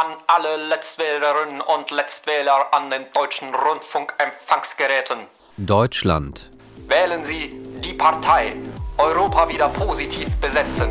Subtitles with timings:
[0.00, 5.26] an alle Letztwählerinnen und Letztwähler an den deutschen Rundfunkempfangsgeräten.
[5.58, 6.48] Deutschland.
[6.88, 7.50] Wählen Sie
[7.84, 8.54] die Partei
[8.96, 10.88] Europa wieder positiv besetzen,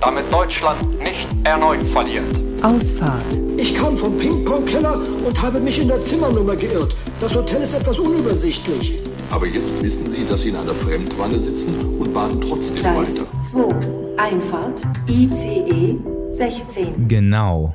[0.00, 2.32] damit Deutschland nicht erneut verliert.
[2.62, 3.24] Ausfahrt.
[3.56, 6.94] Ich kam vom Ping-Pong-Keller und habe mich in der Zimmernummer geirrt.
[7.18, 9.00] Das Hotel ist etwas unübersichtlich.
[9.32, 13.40] Aber jetzt wissen Sie, dass Sie in einer Fremdwanne sitzen und baden trotzdem Gleis weiter.
[13.40, 14.22] 2.
[14.22, 14.80] Einfahrt.
[15.08, 15.98] ICE
[16.30, 17.08] 16.
[17.08, 17.74] Genau.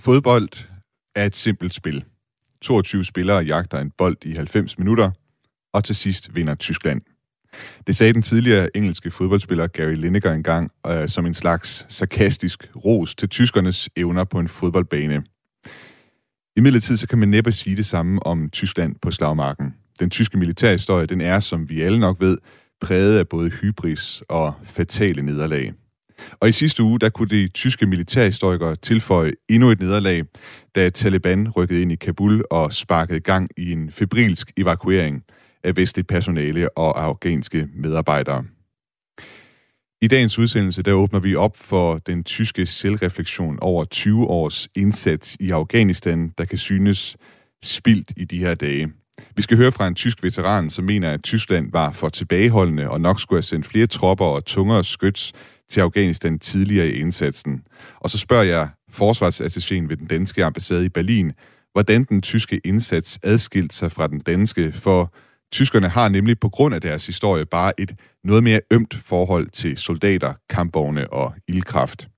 [0.00, 0.48] Fodbold
[1.14, 2.04] er et simpelt spil.
[2.62, 5.10] 22 spillere jagter en bold i 90 minutter,
[5.72, 7.00] og til sidst vinder Tyskland.
[7.86, 13.14] Det sagde den tidligere engelske fodboldspiller Gary Lineker engang øh, som en slags sarkastisk ros
[13.14, 15.24] til tyskernes evner på en fodboldbane.
[16.56, 19.74] I midlertid så kan man næppe sige det samme om Tyskland på slagmarken.
[20.00, 22.38] Den tyske militærhistorie, den er, som vi alle nok ved,
[22.80, 25.72] præget af både hybris og fatale nederlag.
[26.40, 30.24] Og i sidste uge, der kunne de tyske militærhistorikere tilføje endnu et nederlag,
[30.74, 35.24] da Taliban rykkede ind i Kabul og sparkede gang i en febrilsk evakuering
[35.64, 38.44] af vestligt personale og afghanske medarbejdere.
[40.02, 45.36] I dagens udsendelse, der åbner vi op for den tyske selvreflektion over 20 års indsats
[45.40, 47.16] i Afghanistan, der kan synes
[47.62, 48.92] spildt i de her dage.
[49.36, 53.00] Vi skal høre fra en tysk veteran, som mener, at Tyskland var for tilbageholdende og
[53.00, 55.32] nok skulle have sendt flere tropper og tungere skyts
[55.70, 57.62] til Afghanistan tidligere i indsatsen.
[58.00, 61.32] Og så spørger jeg forsvarsattachéen ved den danske ambassade i Berlin,
[61.72, 65.14] hvordan den tyske indsats adskilte sig fra den danske, for
[65.52, 67.94] tyskerne har nemlig på grund af deres historie bare et
[68.24, 72.08] noget mere ømt forhold til soldater, kampvogne og ildkraft.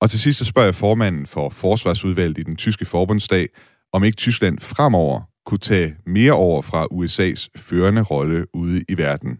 [0.00, 3.48] Og til sidst så spørger jeg formanden for forsvarsudvalget i den tyske forbundsdag,
[3.92, 9.38] om ikke Tyskland fremover kunne tage mere over fra USA's førende rolle ude i verden.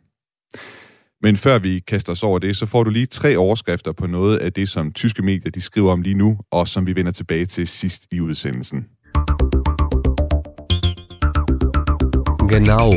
[1.25, 4.39] Men før vi kaster os over det, så får du lige tre overskrifter på noget
[4.39, 7.47] af det, som tyske medier de skriver om lige nu, og som vi vender tilbage
[7.47, 8.87] til sidst i udsendelsen.
[12.51, 12.93] Genau.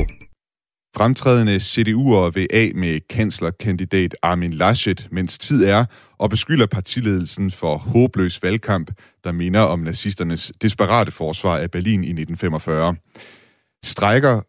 [0.95, 5.85] Fremtrædende CDU'er vil af med kanslerkandidat Armin Laschet, mens tid er,
[6.17, 8.91] og beskylder partiledelsen for håbløs valgkamp,
[9.23, 12.95] der minder om nazisternes desperate forsvar af Berlin i 1945.
[13.87, 14.41] Strækker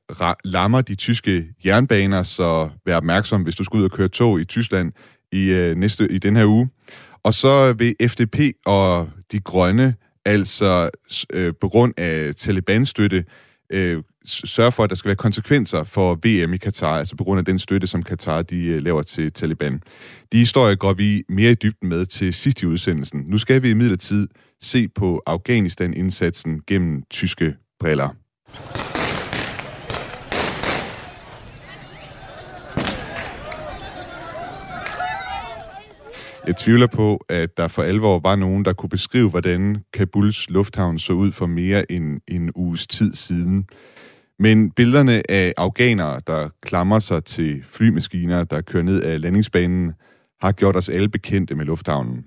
[0.44, 4.44] lammer de tyske jernbaner, så vær opmærksom, hvis du skal ud og køre tog i
[4.44, 4.92] Tyskland
[5.32, 6.68] i, øh, næste, i den her uge.
[7.22, 9.94] Og så vil FDP og de grønne,
[10.24, 10.90] altså
[11.32, 13.24] øh, på grund af Taliban-støtte,
[13.72, 17.38] øh, sørge for, at der skal være konsekvenser for VM i Katar, altså på grund
[17.38, 19.82] af den støtte, som Katar de øh, laver til Taliban.
[20.32, 23.24] De historier går vi mere i dybden med til sidst i udsendelsen.
[23.26, 24.28] Nu skal vi i midlertid
[24.62, 28.08] se på Afghanistan-indsatsen gennem tyske briller.
[36.48, 40.98] Jeg tvivler på, at der for alvor var nogen, der kunne beskrive, hvordan Kabuls lufthavn
[40.98, 43.66] så ud for mere end en uges tid siden.
[44.38, 49.92] Men billederne af afghanere, der klamrer sig til flymaskiner, der kører ned af landingsbanen,
[50.40, 52.24] har gjort os alle bekendte med lufthavnen.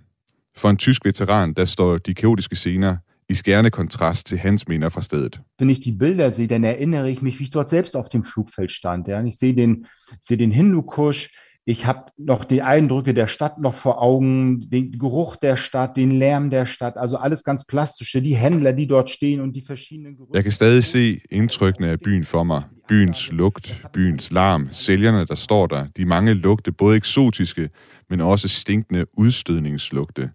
[0.57, 2.97] For en tysk veteran, der står de kaotiske scener
[3.29, 5.39] i skærende kontrast til hans minder fra stedet.
[5.59, 8.23] Wenn ich die Bilder sehe, dann erinnere ich mich, wie ich dort selbst auf dem
[8.23, 9.07] Flugfeld stand.
[9.07, 9.23] Ja.
[9.23, 9.85] Ich sehe den,
[10.21, 11.29] sehe den Hindukusch,
[11.66, 16.11] ich habe noch die Eindrücke der Stadt noch vor Augen, den Geruch der Stadt, den
[16.11, 20.16] Lärm der Stadt, also alles ganz plastische, die Händler, die dort stehen und die verschiedenen
[20.16, 20.33] Gerüche.
[20.33, 22.63] Jeg kan stadig se indtrykkene af byen for mig.
[22.88, 27.69] Byens lugt, byens larm, sælgerne, der står der, de mange lugte, både eksotiske,
[28.09, 30.29] men også stinkende udstødningslugte.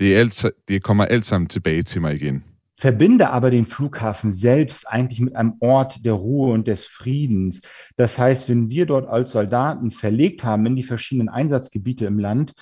[0.00, 2.44] Det, er alt, det kommer alt sammen tilbage til mig igen.
[2.76, 7.60] Verbinde aber den Flughafen selbst eigentlich mit einem Ort der Ruhe und des Friedens.
[7.96, 12.54] Das heißt, wenn wir dort als Soldaten verlegt haben in die verschiedenen Einsatzgebiete im Land,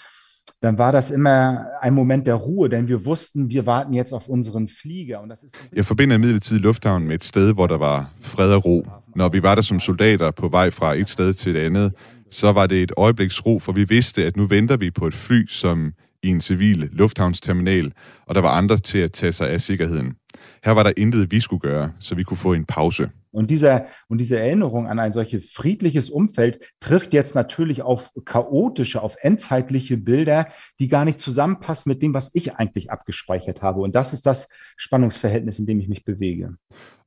[0.61, 4.29] dann war das immer ein Moment der Ruhe, denn wir wussten, wir warten jetzt auf
[4.29, 5.25] unseren Flieger.
[5.73, 8.87] Jeg forbinder imidlertid lufthavnen med et sted, hvor der var fred og ro.
[9.17, 11.93] Når vi var der som soldater på vej fra et sted til et andet,
[12.31, 15.15] så var det et øjebliks ro, for vi vidste, at nu venter vi på et
[15.15, 15.93] fly, som
[16.23, 17.93] i en civil lufthavnsterminal,
[18.27, 20.15] og der var andre til at tage sig af sikkerheden.
[20.65, 23.11] Her var der intet, vi skulle gøre, så vi kunne få en pause.
[23.35, 29.01] Und diese, und diese Erinnerung an ein solches friedliches Umfeld trifft jetzt natürlich auf chaotische,
[29.01, 30.45] auf endzeitliche Bilder,
[30.79, 33.81] die gar nicht zusammenpassen mit dem, was ich eigentlich abgespeichert habe.
[33.81, 36.49] Und das ist das Spannungsverhältnis, in dem ich mich bewege.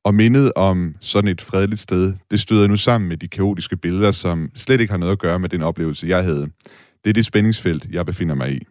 [0.04, 4.12] Og mindet om sådan et fredeligt sted, det støder nu sammen med de kaotiske billeder,
[4.12, 6.48] som slet ikke har noget at gøre med den oplevelse, jeg havde.
[7.04, 8.66] Det er det spændingsfelt, jeg befinder mig i.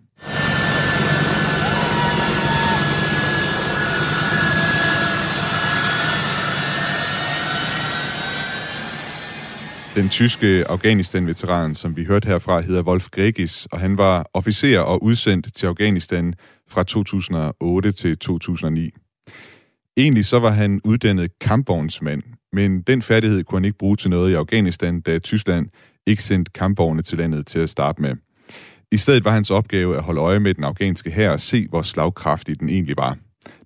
[9.96, 15.04] Den tyske Afghanistan-veteran, som vi hørte herfra, hedder Wolf Gregis, og han var officer og
[15.04, 16.34] udsendt til Afghanistan
[16.70, 18.92] fra 2008 til 2009.
[19.98, 22.24] Egentlig så var han uddannet kampvognsmand,
[22.54, 25.70] men den færdighed kunne han ikke bruge til noget i Afghanistan, da Tyskland
[26.08, 28.16] ikke sendte kampvogne til landet til at starte med.
[28.96, 31.82] I stedet var hans opgave at holde øje med den afghanske hær og se, hvor
[31.82, 33.18] slagkraftig den egentlig var.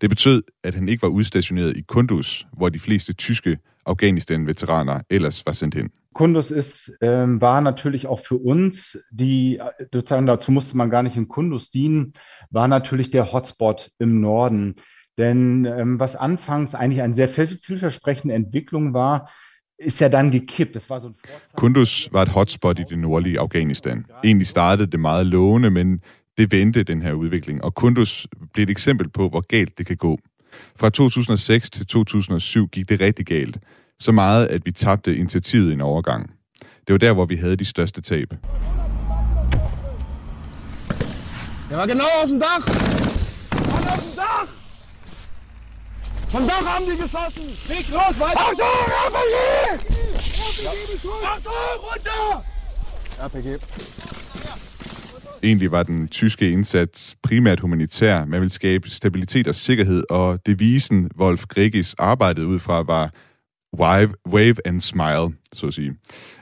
[0.01, 5.45] Det betød, at han ikke var udstationeret i Kunduz, hvor de fleste tyske Afghanistan-Veteraner ellers
[5.45, 5.89] var sendt hen.
[6.15, 9.59] Kunduz ist, ähm, war natürlich auch für uns, die
[9.93, 12.13] sozusagen dazu musste man gar nicht in Kunduz dienen,
[12.49, 14.75] war natürlich der Hotspot im Norden.
[15.17, 19.29] Denn ähm, was anfangs eigentlich eine sehr vielversprechende Entwicklung war,
[19.79, 20.75] ist ja dann gekippt.
[20.75, 21.15] Das war so ein
[21.55, 24.05] Kunduz var et hotspot i det nordlige Afghanistan.
[24.23, 26.01] Egentlig startede det meget lovende, men
[26.37, 29.97] det vendte den her udvikling, og Kunduz blev et eksempel på, hvor galt det kan
[29.97, 30.19] gå.
[30.75, 33.57] Fra 2006 til 2007 gik det rigtig galt.
[33.99, 36.31] Så meget, at vi tabte initiativet i en overgang.
[36.59, 38.29] Det var der, hvor vi havde de største tab.
[41.69, 42.65] Der war genau auf dem Dach!
[43.71, 44.47] Mann, auf dem Dach!
[46.31, 47.43] Vom Dach haben die geschossen!
[47.67, 48.39] Weg raus, weiter!
[48.39, 48.65] Achtung,
[49.07, 49.35] RPG!
[51.25, 51.53] Achtung,
[51.87, 52.43] runter!
[53.25, 53.47] RPG.
[55.43, 58.25] Egentlig var den tyske indsats primært humanitær.
[58.25, 63.13] Man ville skabe stabilitet og sikkerhed, og devisen Wolf Gregis arbejdede ud fra var
[63.77, 65.93] wave, wave and smile, så at sige.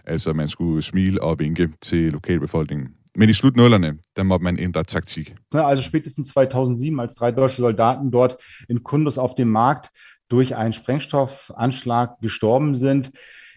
[0.06, 2.88] Altså man skulle smile og vinke til lokalbefolkningen.
[3.20, 5.36] Men i slutnullerne, da måtte man ændre taktik.
[5.54, 8.38] Also spätestens 2007, als drei deutsche Soldaten dort
[8.70, 9.90] in Kundus auf dem Markt
[10.30, 13.12] durch einen Sprengstoffanschlag gestorben sind,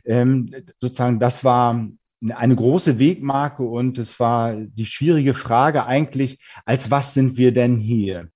[0.07, 1.89] ähm, sozusagen, das war
[2.31, 7.77] eine große Wegmarke und es war die schwierige Frage eigentlich, als was sind wir denn
[7.77, 8.29] hier?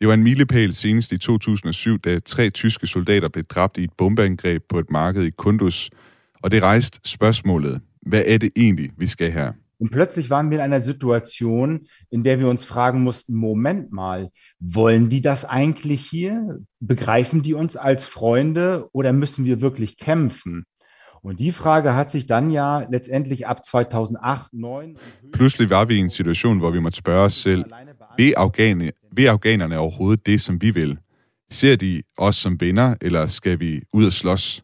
[0.00, 3.92] Det var en milepæl senest i 2007, da tre tyske soldater blev dræbt i et
[3.92, 5.90] bombeangreb på et marked i Kunduz.
[6.42, 9.52] Og det rejste spørgsmålet, hvad er det egentlig, vi skal her?
[9.82, 14.30] Und plötzlich waren wir in einer Situation, in der wir uns fragen mussten, Moment mal,
[14.60, 16.60] wollen die das eigentlich hier?
[16.78, 20.66] Begreifen die uns als Freunde oder müssen wir wirklich kämpfen?
[21.20, 24.98] Und die Frage hat sich dann ja letztendlich ab 2008, 2009...
[25.32, 27.64] Pludselig var vi i en situation, hvor vi måtte spørge os selv,
[28.16, 30.98] vil, afghane, vil afghanerne overhovedet det, som vi vil?
[31.50, 34.62] Ser de os som venner, eller skal vi ud og slås?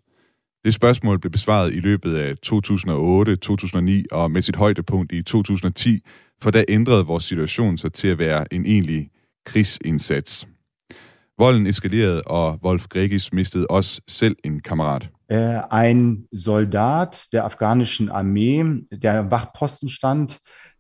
[0.69, 6.01] Det spørgsmål blev besvaret i løbet af 2008, 2009 og med sit højdepunkt i 2010,
[6.43, 9.11] for der ændrede vores situation sig til at være en egentlig
[9.47, 10.49] krigsindsats.
[11.39, 15.09] Volden eskalerede, og Wolf Gregis mistede også selv en kammerat.
[15.33, 18.65] Äh, ein Soldat der afghanischen Armee,
[19.03, 20.31] der am Wachposten stand,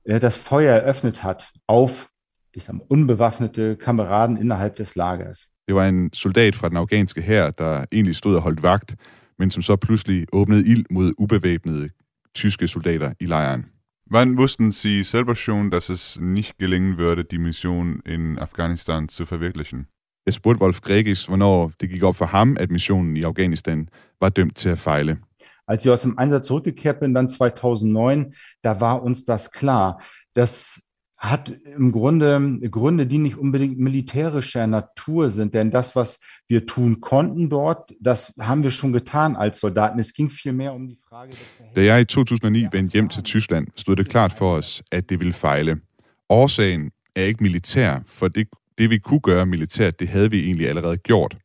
[0.09, 2.09] äh, das Feuer eröffnet hat auf
[2.55, 5.49] ich sag mal, unbewaffnete Kameraden innerhalb des Lagers.
[5.67, 8.97] Det var en soldat fra den afghanske hær, der egentlig stod og holdt vagt,
[9.39, 11.91] men som så pludselig åbnede ild mod ubevæbnede
[12.35, 13.67] tyske soldater i lejren.
[14.11, 19.27] Wann wussten Sie selber schon, dass es nicht gelingen würde, die Mission in Afghanistan zu
[19.27, 19.87] verwirklichen?
[20.27, 23.89] Jeg spurgte Wolf Gregis, hvornår det gik op for ham, at missionen i Afghanistan
[24.21, 25.19] var dømt til at fejle.
[25.67, 30.03] Als ich aus dem Einsatz zurückgekehrt bin, dann 2009, da war uns das klar.
[30.39, 30.81] dass
[31.19, 35.53] hat im Grunde Gründe, die nicht unbedingt militärischer Natur sind.
[35.53, 39.99] Denn das, was wir tun konnten dort, das haben wir schon getan als Soldaten.
[39.99, 41.33] Es ging vielmehr um die Frage...
[41.75, 45.21] Da jeg i 2009 vendte hjem til Tyskland, stod det klart for os, at det
[45.21, 45.81] ville fejle.
[46.29, 48.49] Årsagen er ikke militær, for det,
[48.79, 51.37] det vi kunne gøre militært, det havde vi egentlig allerede gjort.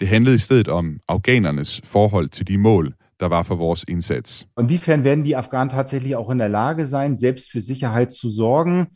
[0.00, 4.46] Det handlede i stedet om afghanernes forhold til de mål, der war für vores Einsatz.
[4.58, 8.88] Inwiefern werden die Afghanen tatsächlich auch in der Lage sein, selbst für Sicherheit zu sorgen?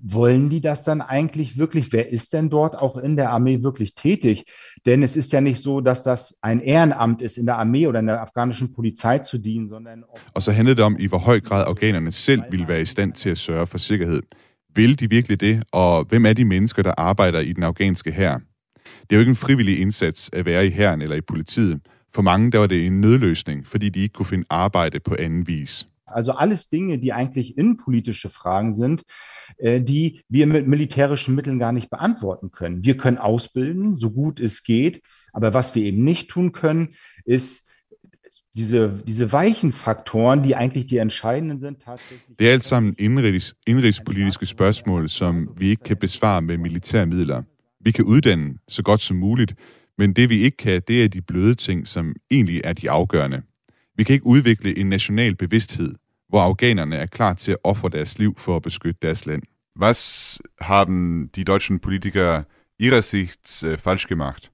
[0.00, 1.92] Wollen die das dann eigentlich wirklich?
[1.92, 4.44] Wer ist denn dort auch in der Armee wirklich tätig?
[4.86, 8.00] Denn es ist ja nicht so, dass das ein Ehrenamt ist, in der Armee oder
[8.00, 10.04] in der afghanischen Polizei zu dienen, sondern...
[10.34, 13.12] Og så handler det om, i hvor høj grad afghanerne selv vil være i stand
[13.12, 14.22] til at sørge for sikkerhed.
[14.74, 15.62] Vil de virkelig det?
[15.72, 18.38] Og hvem er de mennesker, der arbejder i den afghanske hær?
[19.00, 21.80] Det er jo ikke en frivillig indsats at være i hæren eller i politiet.
[22.14, 25.46] For mange der var det en nødløsning, fordi de ikke kunne finde arbejde på anden
[25.46, 25.86] vis.
[26.06, 29.02] Also alles Dinge, die eigentlich innenpolitische Fragen sind,
[29.58, 32.84] äh, die wir mit militärischen Mitteln gar nicht beantworten können.
[32.84, 37.68] Wir können ausbilden, so gut es geht, aber was wir eben nicht tun können, ist
[38.56, 42.36] diese, diese weichen Faktoren, die eigentlich die entscheidenden sind, tatsächlich...
[42.38, 47.42] Det er alt sammen indrigs, indrigspolitiske spørgsmål, som vi ikke kan besvare med militære midler.
[47.80, 49.54] Vi kan uddanne så godt som muligt,
[49.98, 53.42] men det vi ikke kan, det er de bløde ting, som egentlig er de afgørende.
[53.96, 55.94] Vi kan ikke udvikle en national bevidsthed,
[56.28, 59.42] hvor afghanerne er klar til at ofre deres liv for at beskytte deres land.
[59.80, 62.42] Was haben die deutschen Politiker
[62.78, 64.50] ihrerseits øh, falsch gemacht?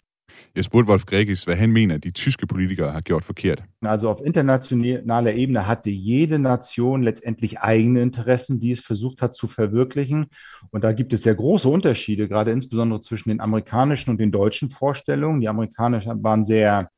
[0.57, 3.63] Jeg spurgte Wolf Gregis, hvad han mener, de tyske Politiker har gjort forkert.
[3.83, 9.49] Also auf internationaler Ebene hatte jede Nation letztendlich eigene Interessen, die es versucht hat zu
[9.49, 10.27] verwirklichen.
[10.71, 14.69] Und da gibt es sehr große Unterschiede, gerade insbesondere zwischen den amerikanischen und den deutschen
[14.69, 15.41] Vorstellungen.
[15.41, 16.89] Die amerikanischen waren sehr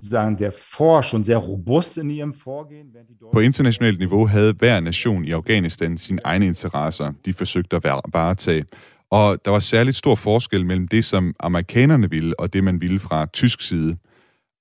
[0.00, 2.92] sagen, sehr forsch und sehr robust in ihrem Vorgehen.
[3.32, 8.64] På internationalt niveau havde hver nation i Afghanistan sine egne interesser, de forsøgte at varetage.
[9.18, 13.00] Og der var særligt stor forskel mellem det, som amerikanerne ville, og det, man ville
[13.00, 13.96] fra tysk side.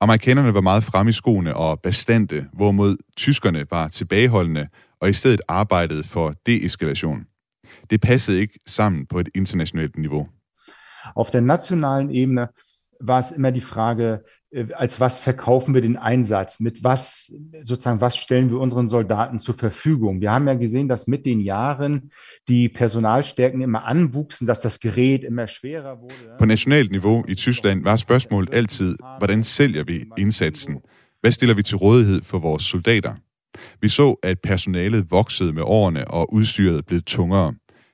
[0.01, 4.67] Amerikanerne var meget fremme i skoene og bastante, hvorimod tyskerne var tilbageholdende
[5.01, 7.23] og i stedet arbejdede for deeskalation.
[7.89, 10.27] Det passede ikke sammen på et internationalt niveau.
[11.15, 12.47] Auf der nationalen Ebene
[13.09, 14.19] war es immer die Frage,
[14.73, 16.59] als was verkaufen wir den Einsatz?
[16.59, 17.33] Mit was,
[17.63, 20.21] sozusagen, was stellen wir unseren Soldaten zur Verfügung?
[20.21, 22.11] Wir haben ja gesehen, dass mit den Jahren
[22.47, 26.37] die Personalstärken immer anwuchsen, dass das Gerät immer schwerer wurde.
[26.39, 30.77] På nationalt niveau i Tyskland var spørgsmålet altid, hvordan sælger vi indsatsen?
[31.21, 33.15] Hvad stiller vi til rådighed for vores soldater?
[33.81, 37.53] Vi så, at personalet voksede med årene, og udstyret blev tungere.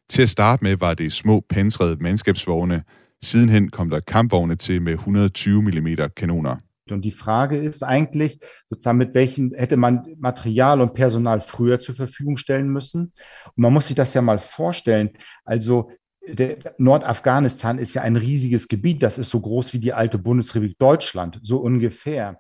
[0.10, 2.84] Til at starte med var det små pansrede mandskabsvogne,
[3.22, 6.58] Sidenhen kom der Kampfvogne til med 120 mm Kanoner.
[6.92, 11.96] Und die Frage ist eigentlich, sozusagen, mit welchen hätte man Material und Personal früher zur
[11.96, 13.14] Verfügung stellen müssen?
[13.46, 15.12] Und man muss sich das ja mal vorstellen.
[15.46, 15.92] Also
[16.28, 19.04] der Nordafghanistan ist ja ein riesiges Gebiet.
[19.04, 22.40] Das ist so groß wie die alte Bundesrepublik Deutschland, so ungefähr.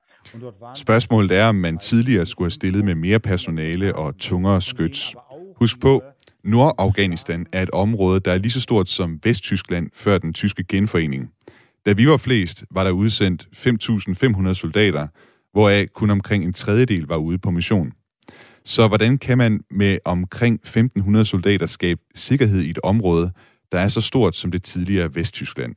[0.75, 5.15] Spørgsmålet er, om man tidligere skulle have stillet med mere personale og tungere skyts.
[5.59, 6.01] Husk på,
[6.43, 11.29] Nordafghanistan er et område, der er lige så stort som Vesttyskland før den tyske genforening.
[11.85, 13.47] Da vi var flest, var der udsendt
[14.47, 15.07] 5.500 soldater,
[15.51, 17.91] hvoraf kun omkring en tredjedel var ude på mission.
[18.65, 23.31] Så hvordan kan man med omkring 1.500 soldater skabe sikkerhed i et område,
[23.71, 25.75] der er så stort som det tidligere Vesttyskland?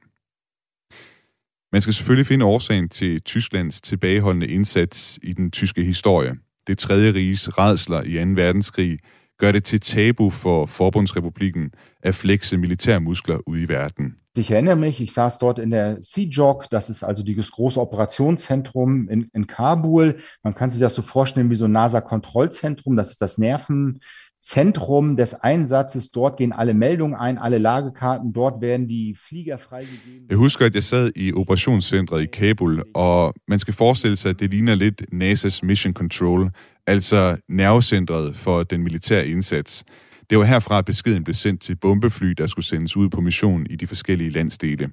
[1.73, 6.37] Man skal selvfølgelig finde årsagen til Tysklands tilbageholdende indsats i den tyske historie.
[6.67, 8.31] Det tredje riges redsler i 2.
[8.31, 8.99] verdenskrig
[9.39, 11.71] gør det til tabu for Forbundsrepubliken
[12.03, 14.15] at flexe militærmuskler ude i verden.
[14.35, 19.09] Ich erinnere mich, ich saß dort in der CJOC, das ist also dieses große Operationszentrum
[19.11, 20.17] in, in Kabul.
[20.43, 25.35] Man kann sich das so vorstellen wie so ein NASA-Kontrollzentrum, das ist das Nervenzentrum des
[25.35, 26.11] Einsatzes.
[26.13, 30.27] Dort gehen alle Meldungen ein, alle Lagekarten, dort werden die Flieger freigegeben.
[30.31, 34.41] Jeg husker, at jeg sad i operationscentret i Kabul, og man skal forestille sig, at
[34.41, 36.51] det ligner lidt NASA's Mission Control,
[36.87, 39.85] altså nervecentret for den militære indsats.
[40.31, 43.67] Det var herfra, at beskeden blev sendt til bombefly, der skulle sendes ud på mission
[43.71, 44.91] i de forskellige landsdele.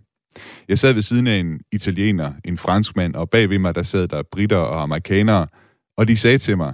[0.68, 4.08] Jeg sad ved siden af en italiener, en franskmand, og bag ved mig, der sad
[4.08, 5.48] der britter og amerikanere,
[5.98, 6.74] og de sagde til mig,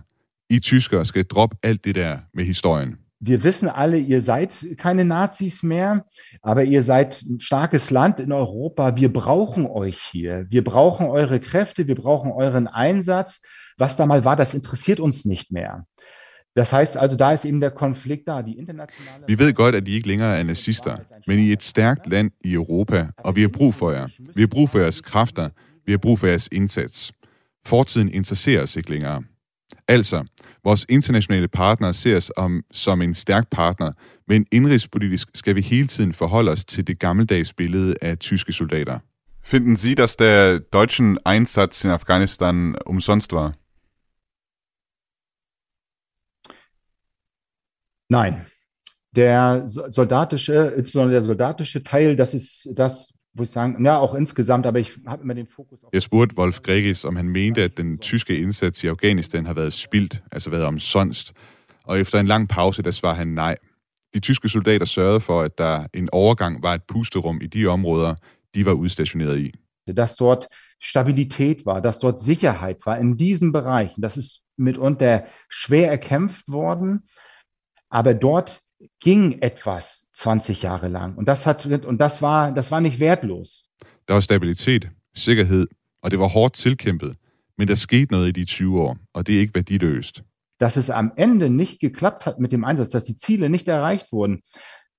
[0.49, 2.95] I tyskere skal droppe alt det der med historien.
[3.21, 5.99] Wir wissen alle, ihr seid keine Nazis mehr,
[6.43, 8.95] aber ihr seid ein starkes Land in Europa.
[8.95, 10.45] Wir brauchen euch hier.
[10.49, 13.41] Wir brauchen eure Kräfte, wir brauchen euren Einsatz.
[13.77, 15.85] Was da mal war, das interessiert uns nicht mehr.
[16.55, 18.41] Das heißt also, da ist eben der Konflikt da.
[18.41, 21.63] Die internationale vi ved godt, at I ikke længere er nazister, men I er et
[21.63, 24.07] stærkt land i Europa, og vi har brug for jer.
[24.35, 25.49] Vi har brug for jeres kræfter.
[25.85, 27.11] Vi har brug for jeres indsats.
[27.65, 29.23] Fortiden interesserer os ikke længere.
[29.87, 30.23] Altså,
[30.63, 33.91] vores internationale partnere ser os om, som en stærk partner,
[34.27, 38.99] men indrigspolitisk skal vi hele tiden forholde os til det gammeldags billede af tyske soldater.
[39.43, 43.53] Finden Sie, dass der deutschen Einsatz in Afghanistan umsonst war?
[48.09, 48.45] Nein.
[49.15, 54.65] Der soldatische, insbesondere der soldatische Teil, das ist das, wo ich sagen, ja, auch insgesamt,
[54.65, 55.93] aber ich habe immer den Fokus auf...
[55.93, 59.73] Jeg spurgte Wolf Gregis, om han mente, at den tyske indsats i Afghanistan har været
[59.73, 61.33] spildt, altså været omsonst.
[61.83, 63.57] Og efter en lang pause, der svarede han nej.
[64.13, 68.15] De tyske soldater sørgede for, at der en overgang var et pusterum i de områder,
[68.55, 69.53] de var udstationeret i.
[69.97, 70.47] Dass dort
[70.81, 74.01] Stabilität war, dass dort Sicherheit war in diesen Bereichen.
[74.01, 77.03] Das ist mitunter schwer erkämpft worden.
[77.95, 78.61] Aber dort
[78.99, 81.15] ging etwas 20 Jahre lang.
[81.15, 83.63] Und das, hat, und das, war, das war nicht wertlos.
[84.07, 85.67] Der var stabilitet, sikkerhed,
[86.01, 87.15] og det var hårdt tilkæmpet.
[87.57, 90.23] Men der skete noget i de 20 år, og det er ikke værdiløst.
[90.59, 94.11] Dass es am Ende nicht geklappt hat mit dem Einsatz, dass die Ziele nicht erreicht
[94.11, 94.41] wurden,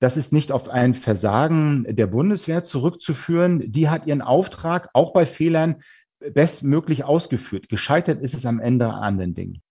[0.00, 3.72] das ist nicht auf ein Versagen der Bundeswehr zurückzuführen.
[3.72, 5.76] Die hat ihren Auftrag auch bei Fehlern
[6.32, 7.68] bestmöglich ausgeführt.
[7.68, 9.62] Gescheitert ist es am Ende an den Dingen.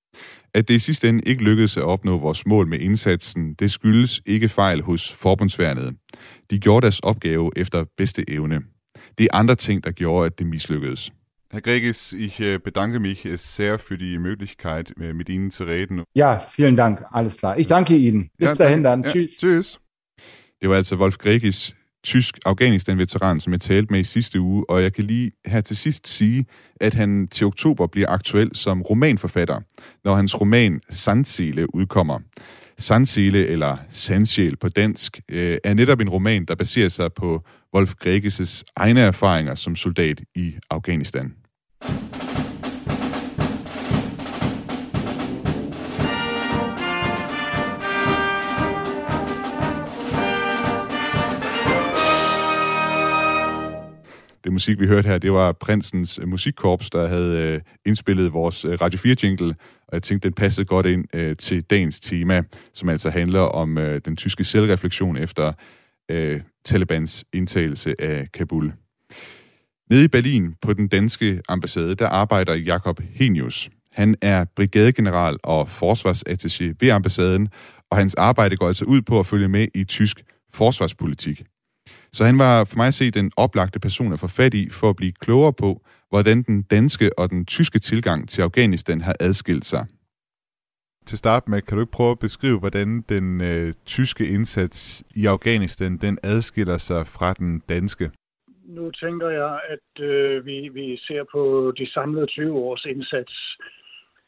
[0.53, 4.21] At det i sidste ende ikke lykkedes at opnå vores mål med indsatsen, det skyldes
[4.25, 5.95] ikke fejl hos forbundsværnet.
[6.49, 8.61] De gjorde deres opgave efter bedste evne.
[9.17, 11.11] Det er andre ting, der gjorde, at det mislykkedes.
[11.51, 15.63] Herr Gregis, ich äh, bedanke mich äh, sehr für die Möglichkeit, äh, mit Ihnen zu
[15.63, 16.03] reden.
[16.15, 17.03] Ja, vielen Dank.
[17.11, 17.57] Alles klar.
[17.57, 18.29] Ich danke Ihnen.
[18.37, 19.03] Bis ja, dahin dann.
[19.03, 19.37] Ja, tschüss.
[19.37, 19.79] Tschüss.
[20.61, 24.83] Det var altså Wolf Gregis, tysk Afghanistan-veteran, som jeg talte med i sidste uge, og
[24.83, 26.45] jeg kan lige her til sidst sige,
[26.81, 29.59] at han til oktober bliver aktuel som romanforfatter,
[30.03, 32.19] når hans roman Sandsele udkommer.
[32.77, 37.43] Sandsele, eller Sandsjæl på dansk, øh, er netop en roman, der baserer sig på
[37.75, 41.33] Wolf Greges egne erfaringer som soldat i Afghanistan.
[54.55, 58.77] Musik, vi hørte her, det var Prinsens øh, Musikkorps, der havde øh, indspillet vores øh,
[58.81, 59.55] Radio 4-jingle,
[59.87, 62.43] og jeg tænkte, den passede godt ind øh, til dagens tema,
[62.73, 65.53] som altså handler om øh, den tyske selvreflektion efter
[66.11, 68.73] øh, Talibans indtagelse af Kabul.
[69.89, 73.69] Nede i Berlin på den danske ambassade, der arbejder Jakob Henius.
[73.91, 77.49] Han er brigadegeneral og forsvarsattaché ved ambassaden,
[77.91, 81.43] og hans arbejde går altså ud på at følge med i tysk forsvarspolitik.
[82.15, 84.89] Så han var for mig at se den oplagte person at få fat i for
[84.89, 89.65] at blive klogere på, hvordan den danske og den tyske tilgang til Afghanistan har adskilt
[89.65, 89.85] sig.
[91.05, 95.25] Til start med, kan du ikke prøve at beskrive, hvordan den øh, tyske indsats i
[95.25, 98.11] Afghanistan, den adskiller sig fra den danske?
[98.65, 103.33] Nu tænker jeg, at øh, vi, vi ser på de samlede 20 års indsats.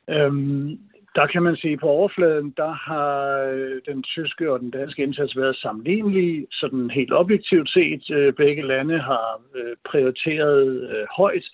[0.09, 0.79] Øhm,
[1.17, 5.37] der kan man sige, på overfladen, der har øh, den tyske og den danske indsats
[5.37, 8.11] været sammenlignelige, sådan helt objektivt set.
[8.11, 11.45] Øh, begge lande har øh, prioriteret højt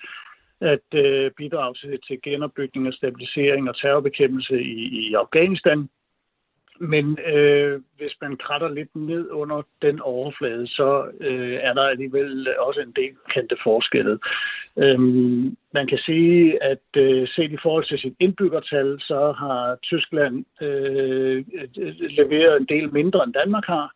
[0.61, 0.89] at
[1.37, 5.89] bidrage til genopbygning og stabilisering og terrorbekæmpelse i, i Afghanistan.
[6.79, 12.47] Men øh, hvis man kratter lidt ned under den overflade, så øh, er der alligevel
[12.59, 14.19] også en del kendte forskelle.
[14.77, 20.45] Øhm, man kan sige, at øh, set i forhold til sit indbyggertal, så har Tyskland
[20.61, 21.45] øh,
[22.09, 23.91] leveret en del mindre end Danmark har.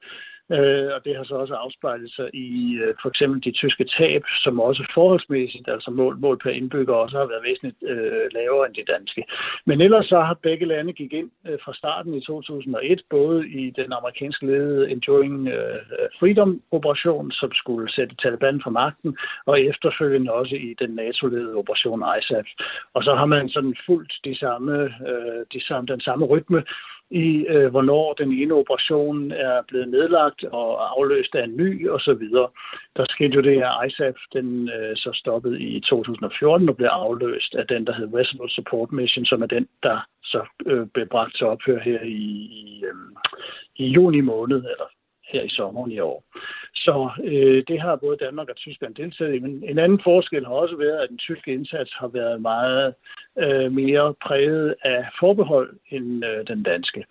[0.51, 4.24] Øh, og det har så også afspejlet sig i øh, for eksempel de tyske tab,
[4.44, 8.75] som også forholdsmæssigt, altså mål, mål per indbygger, også har været væsentligt øh, lavere end
[8.75, 9.24] de danske.
[9.66, 13.70] Men ellers så har begge lande gik ind øh, fra starten i 2001, både i
[13.70, 20.34] den amerikanske ledede Enduring øh, øh, Freedom-operation, som skulle sætte Taliban fra magten, og efterfølgende
[20.34, 22.48] også i den NATO-ledede operation ISAF.
[22.94, 26.63] Og så har man sådan fulgt de samme, øh, de samme, den samme rytme,
[27.10, 32.24] i, øh, hvornår den ene operation er blevet nedlagt og afløst af en ny osv.
[32.98, 37.56] Der skete jo det, at ISAF den øh, så stoppede i 2014 og blev afløst
[37.56, 41.36] af den, der hed Resolute Support Mission, som er den, der så øh, blev bragt
[41.36, 42.30] til ophør her i,
[42.62, 42.96] i, øh,
[43.76, 44.88] i juni måned, eller
[45.32, 46.24] her i sommeren i år.
[46.86, 49.40] Så øh, det har både Danmark og Tyskland deltaget i.
[49.40, 52.94] Men en anden forskel har også været, at den tyske indsats har været meget
[53.38, 57.06] øh, mere præget af forbehold end øh, den danske.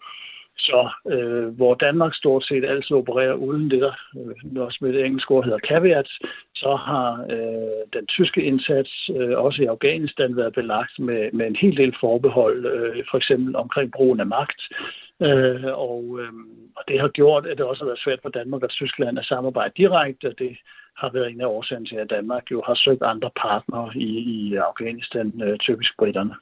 [0.59, 5.05] Så øh, hvor Danmark stort set altid opererer uden det, der øh, også med det
[5.05, 6.09] engelske ord hedder caveat,
[6.55, 11.57] så har øh, den tyske indsats øh, også i Afghanistan været belagt med, med en
[11.57, 16.33] hel del forbehold, øh, for eksempel omkring brugen af magt, Øh, og, øh,
[16.77, 19.25] og det har gjort, at det også har været svært for Danmark og Tyskland at
[19.25, 20.57] samarbejde direkte, og det
[20.97, 24.55] har været en af årsagerne til, at Danmark jo har søgt andre partnere i, i
[24.55, 26.35] Afghanistan, øh, typisk britterne.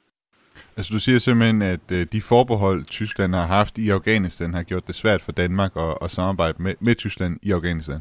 [0.77, 4.87] Altså du siger simpelthen, at øh, de forbehold, Tyskland har haft i Afghanistan, har gjort
[4.87, 7.99] det svært for Danmark at, at samarbejde med, med Tyskland i Afghanistan?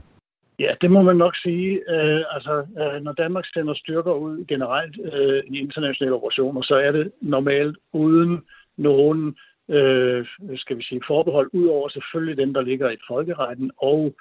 [0.59, 1.71] Ja, det må man nok sige.
[1.95, 6.93] Øh, altså, øh, når Danmark sender styrker ud generelt øh, i internationale operationer, så er
[6.93, 8.43] det normalt uden
[8.77, 9.37] nogen
[9.69, 14.15] øh, skal vi sige, forbehold, ud over selvfølgelig dem, der ligger i folkeretten, og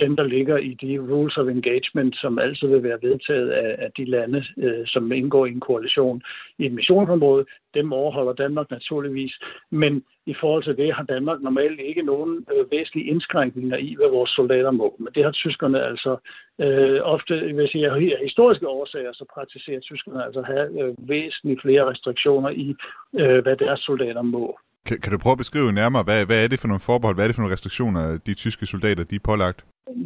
[0.00, 3.90] dem, der ligger i de rules of engagement, som altid vil være vedtaget af, af
[3.96, 6.22] de lande, øh, som indgår i en koalition
[6.58, 9.32] i et missionsområde, dem overholder Danmark naturligvis.
[9.70, 14.10] Men i forhold til det har Danmark normalt ikke nogen øh, væsentlige indskrænkninger i, hvad
[14.10, 14.96] vores soldater må.
[14.98, 16.16] Men det har tyskerne altså
[16.60, 21.90] øh, ofte, hvis jeg af historiske årsager, så praktiserer tyskerne altså have øh, væsentligt flere
[21.90, 22.74] restriktioner i,
[23.14, 24.58] øh, hvad deres soldater må.
[24.86, 27.24] Kan, kan du prøve at beskrive nærmere, hvad, hvad er det for nogle forbehold, hvad
[27.24, 29.64] er det for nogle restriktioner, de tyske soldater de er pålagt?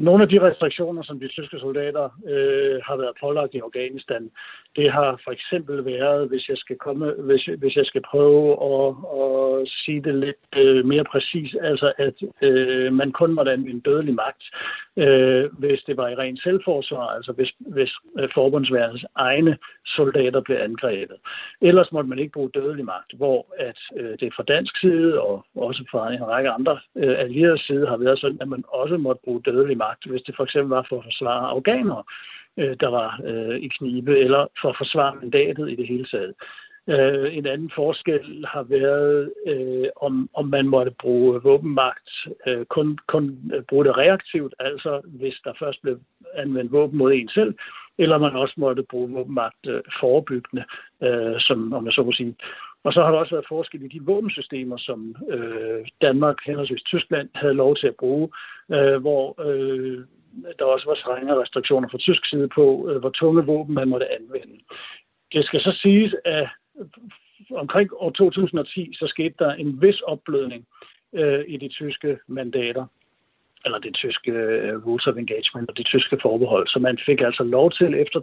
[0.08, 4.30] Nogle af de restriktioner, som de tyske soldater øh, har været pålagt i Afghanistan,
[4.76, 8.88] det har for eksempel været, hvis jeg skal, komme, hvis, hvis jeg skal prøve at,
[9.20, 14.14] at sige det lidt øh, mere præcis, altså at øh, man kun måtte anvende dødelig
[14.14, 14.42] magt,
[14.96, 20.56] øh, hvis det var i ren selvforsvar, altså hvis, hvis øh, forbundsværdens egne soldater blev
[20.56, 21.16] angrebet.
[21.60, 25.44] Ellers måtte man ikke bruge dødelig magt, hvor at øh, det fra dansk side og
[25.56, 29.22] også fra en række andre øh, allierede side har været sådan, at man også måtte
[29.24, 32.02] bruge dødelig magt, hvis det for eksempel var for at forsvare afghanere
[32.56, 36.34] øh, der var øh, i knibe, eller for at forsvare mandatet i det hele taget.
[36.88, 42.10] Øh, en anden forskel har været, øh, om, om man måtte bruge våbenmagt,
[42.46, 45.98] øh, kun, kun bruge det reaktivt, altså hvis der først blev
[46.34, 47.54] anvendt våben mod en selv,
[47.98, 50.64] eller man også måtte bruge våbenmagt øh, forebyggende,
[51.02, 52.34] øh, som om jeg så må sige.
[52.84, 57.28] Og så har der også været forskel i de våbensystemer, som øh, Danmark, henholdsvis Tyskland,
[57.34, 58.28] havde lov til at bruge,
[58.72, 59.98] øh, hvor øh,
[60.58, 64.12] der også var strenge restriktioner fra tysk side på, øh, hvor tunge våben man måtte
[64.14, 64.58] anvende.
[65.32, 66.48] Det skal så siges, at
[67.50, 70.66] omkring år 2010, så skete der en vis opblødning
[71.12, 72.86] øh, i de tyske mandater
[73.64, 76.68] eller det tyske øh, Rules of Engagement og det tyske forbehold.
[76.68, 78.20] Så man fik altså lov til, efter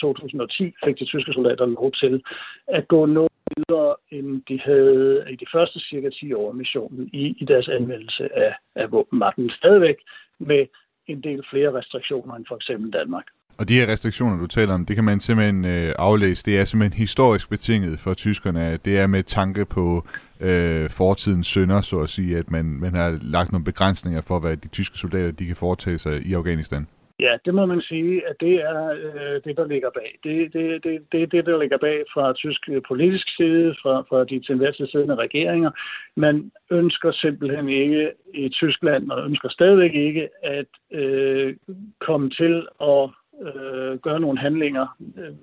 [0.00, 2.22] 2010, øh, fik de tyske soldater lov til
[2.66, 7.10] at gå noget videre, end de havde i de første cirka 10 år af missionen
[7.12, 9.50] i, i deres anvendelse af, af våbenmagten.
[9.50, 9.96] Stadigvæk
[10.38, 10.66] med
[11.06, 13.24] en del flere restriktioner end for eksempel Danmark.
[13.58, 16.44] Og de her restriktioner, du taler om, det kan man simpelthen øh, aflæse.
[16.44, 18.76] Det er simpelthen historisk betinget for tyskerne.
[18.84, 20.06] Det er med tanke på
[20.40, 24.56] øh, fortidens sønder, så at sige, at man, man har lagt nogle begrænsninger for, hvad
[24.56, 26.86] de tyske soldater de kan foretage sig i Afghanistan.
[27.20, 30.18] Ja, det må man sige, at det er øh, det, der ligger bag.
[30.24, 34.00] Det, det, det, det er det, der ligger bag fra tysk øh, politisk side, fra,
[34.08, 35.70] fra de til enhver siddende regeringer.
[36.16, 41.56] Man ønsker simpelthen ikke i Tyskland, og ønsker stadigvæk ikke, at øh,
[42.00, 43.10] komme til at
[43.42, 45.34] øh, gøre nogle handlinger, øh,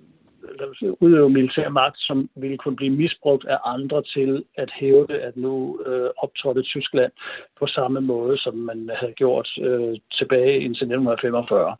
[0.50, 5.38] eller udøve militær magt, som ville kunne blive misbrugt af andre til at hævde, at
[5.38, 7.12] nu øh, optrådte Tyskland
[7.60, 11.76] på samme måde, som man havde gjort øh, tilbage i 1945.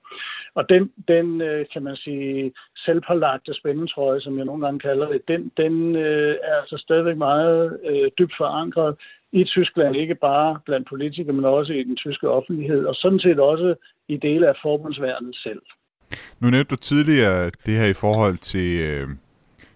[0.56, 2.54] Og den, den øh, kan man sige,
[2.86, 7.80] selvpålagte spændetrøje, som jeg nogle gange kalder det, den, den øh, er altså stadigvæk meget
[7.86, 8.96] øh, dybt forankret
[9.32, 13.40] i Tyskland, ikke bare blandt politikere, men også i den tyske offentlighed, og sådan set
[13.40, 13.76] også
[14.08, 15.62] i dele af forbundsverdenen selv.
[16.40, 19.08] Nu nævnte du tidligere det her i forhold til øh,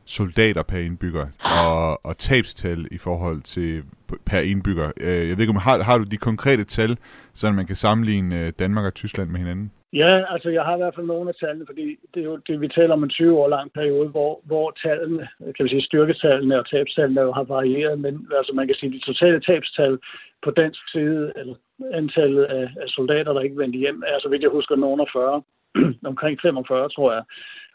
[0.05, 3.83] soldater per indbygger og, og tabstal i forhold til
[4.25, 4.91] per indbygger.
[5.01, 6.97] Øh, jeg ved ikke, om har, har du de konkrete tal,
[7.33, 9.71] så man kan sammenligne øh, Danmark og Tyskland med hinanden?
[9.93, 12.61] Ja, altså jeg har i hvert fald nogle af tallene, fordi det er jo det,
[12.61, 16.59] vi taler om en 20 år lang periode, hvor, hvor tallene, kan vi sige styrketallene
[16.59, 19.97] og tabstallene jo har varieret, men altså man kan sige, de totale tabstal
[20.43, 21.55] på dansk side, eller
[21.93, 25.07] antallet af, af soldater, der ikke vendte hjem, er, så vidt jeg husker, nogen af
[25.13, 25.41] 40.
[26.11, 27.23] omkring 45, tror jeg.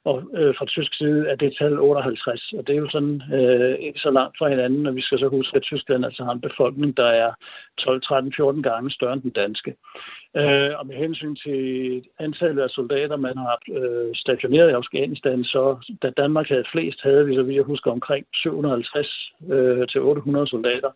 [0.05, 3.75] Og øh, fra tysk side er det tal 58, og det er jo sådan øh,
[3.79, 6.41] ikke så langt fra hinanden, og vi skal så huske, at Tyskland altså har en
[6.41, 7.33] befolkning, der er
[7.79, 9.75] 12, 13, 14 gange større end den danske.
[10.37, 15.77] Øh, og med hensyn til antallet af soldater, man har øh, stationeret i Afghanistan, så
[16.03, 20.91] da Danmark havde flest, havde vi, så vi husker, omkring 750 øh, til 800 soldater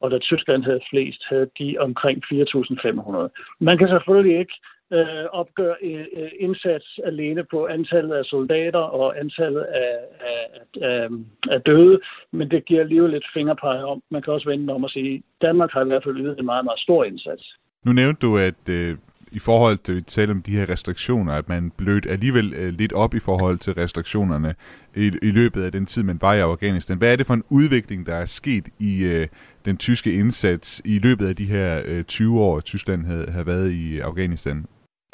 [0.00, 3.56] og da Tyskland havde flest, havde de omkring 4.500.
[3.60, 4.54] Man kan selvfølgelig ikke
[4.92, 10.42] øh, opgør øh, øh, indsats alene på antallet af soldater og antallet af, af,
[10.82, 11.08] af,
[11.50, 12.00] af døde,
[12.32, 14.02] men det giver alligevel lidt fingerpege om.
[14.10, 16.44] Man kan også vende om at sige, at Danmark har i hvert fald ydet en
[16.44, 17.56] meget, meget stor indsats.
[17.84, 18.96] Nu nævnte du, at øh,
[19.32, 22.92] i forhold til, at tale om de her restriktioner, at man blødt alligevel øh, lidt
[22.92, 24.54] op i forhold til restriktionerne
[24.96, 26.98] i, i løbet af den tid, man var i Afghanistan.
[26.98, 29.26] Hvad er det for en udvikling, der er sket i øh,
[29.64, 33.70] den tyske indsats i løbet af de her øh, 20 år, Tyskland havde, havde været
[33.70, 34.66] i Afghanistan?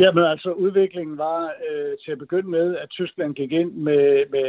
[0.02, 4.48] Jamen altså, udviklingen var øh, til at begynde med, at Tyskland gik ind med, med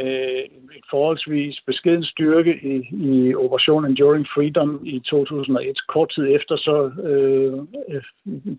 [0.78, 2.76] et forholdsvis beskeden styrke i,
[3.10, 5.86] i Operation Enduring Freedom i 2001.
[5.88, 6.76] Kort tid efter så
[7.08, 7.52] øh,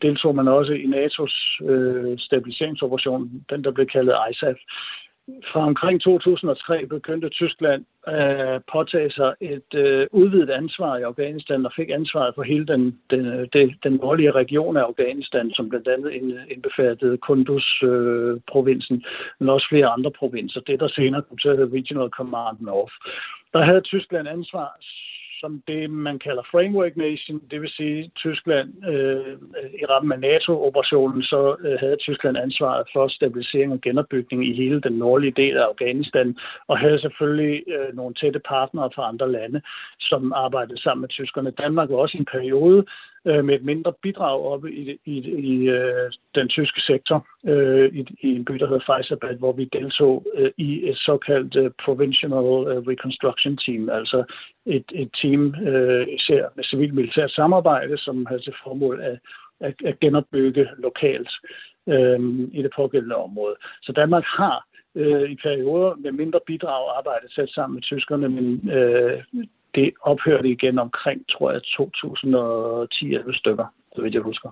[0.02, 4.58] deltog man også i NATO's øh, stabiliseringsoperation, den der blev kaldet ISAF
[5.52, 11.72] fra omkring 2003 begyndte Tyskland at påtage sig et øh, udvidet ansvar i Afghanistan og
[11.76, 15.88] fik ansvaret for hele den, den, øh, den, den nordlige region af Afghanistan, som blandt
[15.88, 16.12] andet
[16.50, 20.62] indbefattede Kunduz-provinsen, øh, men også flere andre provinser.
[20.62, 22.94] Det, der senere kom til at hedde Regional Command North.
[23.54, 24.78] Der havde Tyskland ansvar
[25.40, 29.38] som det, man kalder Framework Nation, det vil sige Tyskland øh,
[29.82, 34.82] i rammen af NATO-operationen, så øh, havde Tyskland ansvaret for stabilisering og genopbygning i hele
[34.82, 39.62] den nordlige del af Afghanistan, og havde selvfølgelig øh, nogle tætte partnere fra andre lande,
[40.00, 41.52] som arbejdede sammen med tyskerne.
[41.52, 42.86] Danmark var også i en periode
[43.26, 45.18] øh, med et mindre bidrag oppe i, i,
[45.52, 49.70] i øh, den tyske sektor øh, i, i en by, der hedder Faisalabad, hvor vi
[49.74, 54.24] deltog øh, i et såkaldt øh, Provincial øh, Reconstruction Team, altså
[54.66, 59.20] et, et team øh, især med civil-militært samarbejde, som havde til formål at,
[59.60, 61.30] at, at genopbygge lokalt
[61.88, 62.20] øh,
[62.52, 63.56] i det pågældende område.
[63.82, 68.70] Så Danmark har øh, i perioder med mindre bidrag arbejdet tæt sammen med tyskerne, men
[68.70, 69.24] øh,
[69.76, 74.50] det ophørte igen omkring, tror jeg, 2010 stykker, så vidt jeg husker.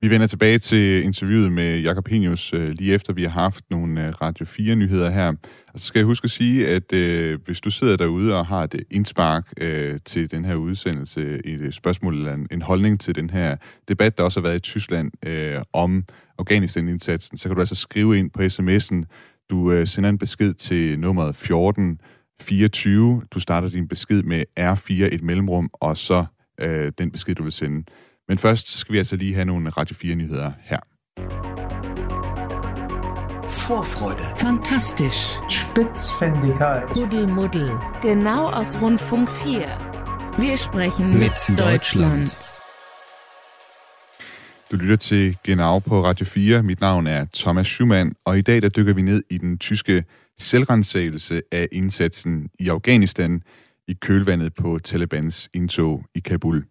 [0.00, 4.06] Vi vender tilbage til interviewet med Jakob Henius øh, lige efter vi har haft nogle
[4.06, 5.28] øh, Radio 4-nyheder her.
[5.74, 8.64] Og så skal jeg huske at sige, at øh, hvis du sidder derude og har
[8.64, 13.14] et indspark øh, til den her udsendelse, et øh, spørgsmål eller en, en holdning til
[13.14, 13.56] den her
[13.88, 16.04] debat, der også har været i Tyskland øh, om
[16.38, 19.04] Afghanistan-indsatsen, så kan du altså skrive ind på sms'en.
[19.50, 23.22] Du øh, sender en besked til nummeret 1424.
[23.30, 26.24] Du starter din besked med R4 et mellemrum, og så
[26.60, 27.84] øh, den besked, du vil sende.
[28.28, 30.80] Men først skal vi altså lige have nogle Radio 4-nyheder her.
[33.68, 34.24] Vorfreude.
[34.38, 35.20] Fantastisch.
[35.48, 36.82] Spitzfindigkeit.
[36.90, 37.70] Kuddelmuddel.
[38.02, 39.58] Genau aus Rundfunk 4.
[40.38, 42.20] Wir sprechen Mit mit Deutschland.
[42.20, 42.52] Deutschland.
[44.70, 46.62] Du lytter til Genau på Radio 4.
[46.62, 50.04] Mit navn er Thomas Schumann, og i dag der dykker vi ned i den tyske
[50.38, 53.42] selvrensagelse af indsatsen i Afghanistan
[53.88, 56.64] i kølvandet på Talibans indtog i Kabul.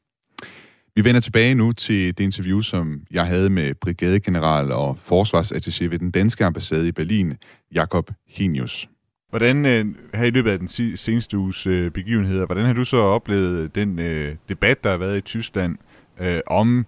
[0.98, 6.00] Vi vender tilbage nu til det interview, som jeg havde med brigadegeneral og forsvarsattaché ved
[6.00, 7.34] den danske ambassade i Berlin,
[7.74, 8.90] Jakob Henius.
[9.30, 12.98] Hvordan, øh, her i løbet af den seneste uges øh, begivenheder, hvordan har du så
[12.98, 15.78] oplevet den øh, debat, der har været i Tyskland
[16.22, 16.86] øh, om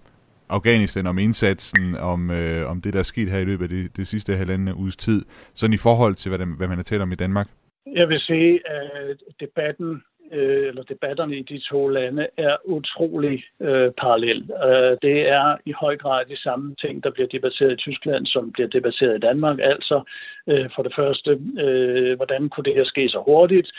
[0.49, 3.97] Afghanistan, om indsatsen, om, øh, om det, der er sket her i løbet af det,
[3.97, 7.01] det sidste halvanden uges tid, sådan i forhold til, hvad, der, hvad man har talt
[7.01, 7.47] om i Danmark?
[7.95, 13.91] Jeg vil sige, at debatten øh, eller debatterne i de to lande er utrolig øh,
[13.91, 14.51] parallel.
[14.65, 18.51] Øh, det er i høj grad de samme ting, der bliver debatteret i Tyskland, som
[18.51, 19.59] bliver debatteret i Danmark.
[19.61, 20.03] Altså
[20.47, 23.71] øh, for det første, øh, hvordan kunne det her ske så hurtigt?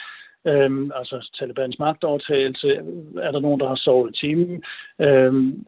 [0.47, 2.69] Øhm, altså Talibans magtovertagelse.
[3.23, 4.63] Er der nogen, der har sovet i timen?
[4.99, 5.65] Øhm,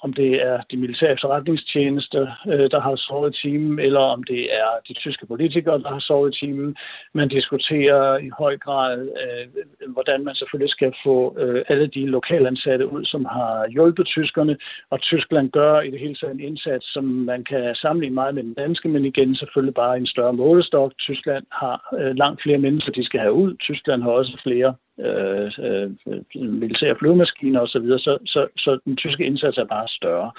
[0.00, 4.42] om det er de militære efterretningstjenester, øh, der har sovet i timen, eller om det
[4.54, 6.76] er de tyske politikere, der har sovet i timen.
[7.14, 9.46] Man diskuterer i høj grad, øh,
[9.92, 14.56] hvordan man selvfølgelig skal få øh, alle de lokalansatte ud, som har hjulpet tyskerne,
[14.90, 18.42] og Tyskland gør i det hele taget en indsats, som man kan sammenligne meget med
[18.42, 20.92] den danske, men igen selvfølgelig bare en større målestok.
[20.98, 23.56] Tyskland har øh, langt flere mennesker, de skal have ud.
[23.60, 25.90] Tyskland har også flere øh, øh,
[26.34, 30.30] militære flyvemaskiner osv., så, videre, så, så, så den tyske indsats er bare større.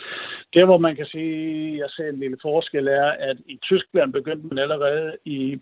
[0.53, 4.47] Der, hvor man kan sige, jeg ser en lille forskel, er, at i Tyskland begyndte
[4.47, 5.59] man allerede i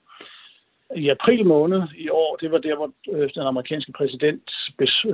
[0.95, 4.51] i april måned i år, det var der, hvor øh, den amerikanske præsident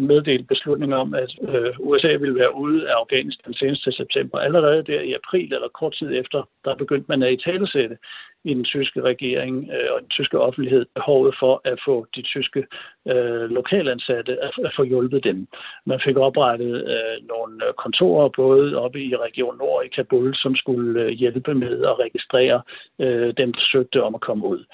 [0.02, 4.40] meddelte beslutningen om, at øh, USA ville være ude af Afghanistan senest til september.
[4.40, 7.98] Allerede der i april, eller kort tid efter, der begyndte man at i talesætte
[8.44, 12.68] i den tyske regering øh, og den tyske offentlighed behovet for at få de tyske
[13.08, 15.48] øh, lokalansatte at, at få hjulpet dem.
[15.86, 21.02] Man fik oprettet øh, nogle kontorer både oppe i Region Nord i Kabul, som skulle
[21.02, 22.62] øh, hjælpe med at registrere
[23.00, 24.66] øh, dem, der søgte om at komme ud.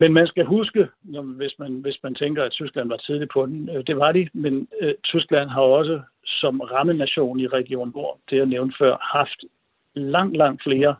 [0.00, 3.46] Men man skal huske, når, hvis, man, hvis man tænker, at Tyskland var tidligt på
[3.46, 8.18] den, øh, det var de, men øh, Tyskland har også som rammenation i Region Nord,
[8.30, 9.44] det jeg nævnte før, haft
[9.94, 10.94] langt, langt flere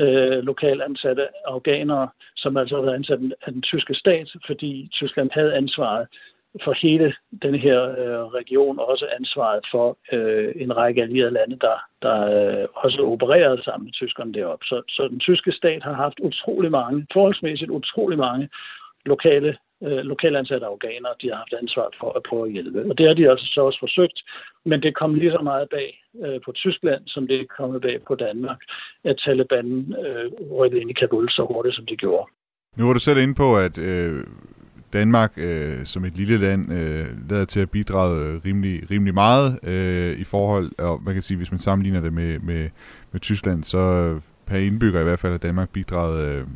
[0.00, 5.30] øh, lokalt ansatte afghanere, som altså har været ansat af den tyske stat, fordi Tyskland
[5.32, 6.06] havde ansvaret
[6.64, 11.76] for hele den her øh, region, også ansvaret for øh, en række allierede lande, der,
[12.02, 14.64] der øh, også opererede sammen med tyskerne deroppe.
[14.64, 18.48] Så, så den tyske stat har haft utrolig mange, forholdsmæssigt utrolig mange
[19.06, 22.90] lokale øh, lokalansatte afghanere, de har haft ansvar for at prøve at hjælpe.
[22.90, 24.18] Og det har de altså så også forsøgt,
[24.64, 27.98] men det kom lige så meget bag øh, på Tyskland, som det er kommet bag
[28.08, 28.60] på Danmark,
[29.04, 30.26] at Taliban øh,
[30.58, 32.26] rykkede ind i Kabul så hurtigt, som de gjorde.
[32.76, 34.24] Nu var du selv inde på, at øh,
[34.92, 39.58] Danmark øh, som et lille land øh, lader til at bidrage øh, rimelig, rimelig meget
[39.62, 42.68] øh, i forhold, og man kan sige, hvis man sammenligner det med, med,
[43.12, 46.46] med Tyskland, så øh, per indbygger i hvert fald, at Danmark bidraget øh,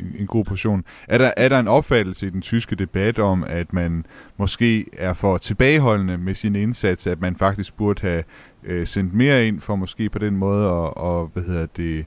[0.00, 0.84] en, en god portion.
[1.08, 4.06] Er der, er der en opfattelse i den tyske debat om, at man
[4.36, 8.24] måske er for tilbageholdende med sin indsats, at man faktisk burde have
[8.64, 12.06] øh, sendt mere ind for måske på den måde og, og hvad hedder det,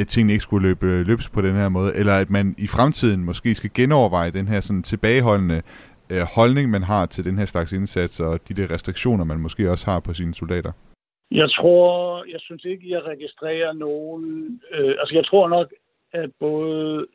[0.00, 2.66] at tingene ikke skulle løbe øh, løbs på den her måde, eller at man i
[2.66, 5.62] fremtiden måske skal genoverveje den her sådan tilbageholdende
[6.10, 9.70] øh, holdning, man har til den her slags indsats, og de der restriktioner, man måske
[9.70, 10.72] også har på sine soldater?
[11.30, 14.24] Jeg tror, jeg synes ikke, jeg registrerer nogen...
[14.72, 15.68] Øh, altså, jeg tror nok,
[16.12, 17.06] at både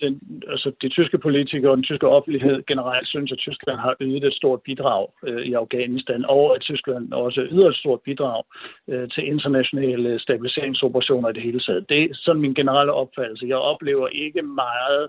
[0.00, 4.24] den, altså de tyske politikere og den tyske offentlighed generelt synes, at Tyskland har ydet
[4.24, 8.42] et stort bidrag øh, i Afghanistan, og at Tyskland også yder et stort bidrag
[8.88, 11.88] øh, til internationale stabiliseringsoperationer i det hele taget.
[11.88, 13.46] Det er sådan min generelle opfattelse.
[13.46, 15.08] Jeg oplever ikke meget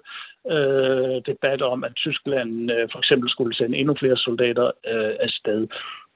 [0.56, 5.67] øh, debat om, at Tyskland øh, for eksempel skulle sende endnu flere soldater øh, afsted.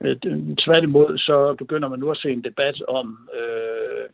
[0.04, 0.16] Øh,
[0.58, 4.10] tværtimod så begynder man nu at se en debat om, øh,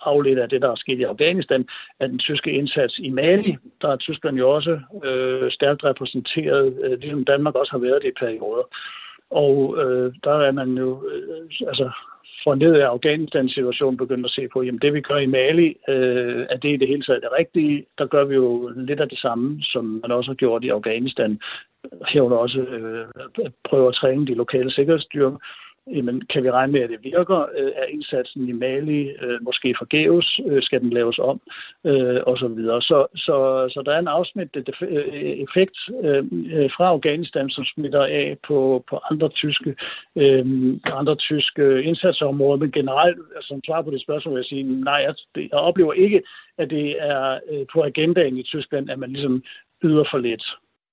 [0.00, 1.68] afledt af det, der er sket i Afghanistan,
[2.00, 6.98] at den tyske indsats i Mali, der er Tyskland jo også øh, stærkt repræsenteret, øh,
[6.98, 8.62] ligesom Danmark også har været det i perioder.
[9.30, 11.90] Og øh, der er man jo, øh, altså
[12.44, 16.46] for ned af Afghanistan-situationen begyndt at se på, jamen det vi gør i Mali, øh,
[16.50, 17.86] er det i det hele taget det rigtige.
[17.98, 21.40] Der gør vi jo lidt af det samme, som man også har gjort i Afghanistan.
[22.08, 23.06] Herunder også øh,
[23.64, 25.38] prøver at træne de lokale sikkerhedsstyrker
[25.96, 27.38] jamen, kan vi regne med, at det virker?
[27.58, 30.40] Øh, er indsatsen i Mali øh, måske forgæves?
[30.46, 31.40] Øh, skal den laves om?
[32.26, 32.82] Og så videre.
[32.82, 34.68] Så, så, så der er en afsmittet
[35.46, 35.78] effekt
[36.76, 39.76] fra Afghanistan, som smitter af på, på andre tyske
[40.84, 45.04] andre tyske indsatsområder, men generelt, altså, som svar på det spørgsmål, vil jeg sige, nej,
[45.08, 46.22] altså, jeg, jeg oplever ikke,
[46.58, 47.38] at det er
[47.72, 49.42] på agendaen i Tyskland, at man ligesom
[49.84, 50.44] yder for lidt.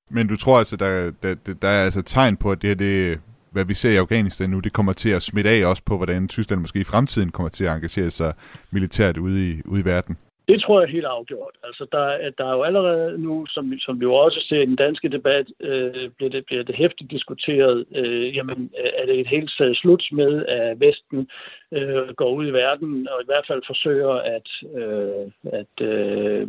[0.09, 3.19] Men du tror altså, der, der, der er altså tegn på, at det her det
[3.55, 6.27] hvad vi ser i Afghanistan nu, det kommer til at smitte af også på, hvordan
[6.27, 8.33] Tyskland måske i fremtiden kommer til at engagere sig
[8.71, 10.17] militært ude i, ude i verden.
[10.47, 11.55] Det tror jeg helt afgjort.
[11.63, 14.75] Altså, der, der er jo allerede nu, som, som vi jo også ser i den
[14.75, 19.27] danske debat, øh, bliver, det, bliver det hæftigt diskuteret, øh, jamen, øh, er det et
[19.27, 21.29] helt slut med, at Vesten
[21.71, 24.47] øh, går ud i verden og i hvert fald forsøger at,
[24.81, 26.47] øh, at øh,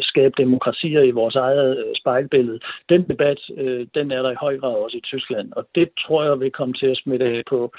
[0.00, 2.60] skabe demokratier i vores eget øh, spejlbillede.
[2.88, 6.24] Den debat, øh, den er der i høj grad også i Tyskland, og det tror
[6.24, 7.72] jeg vil komme til at smitte af på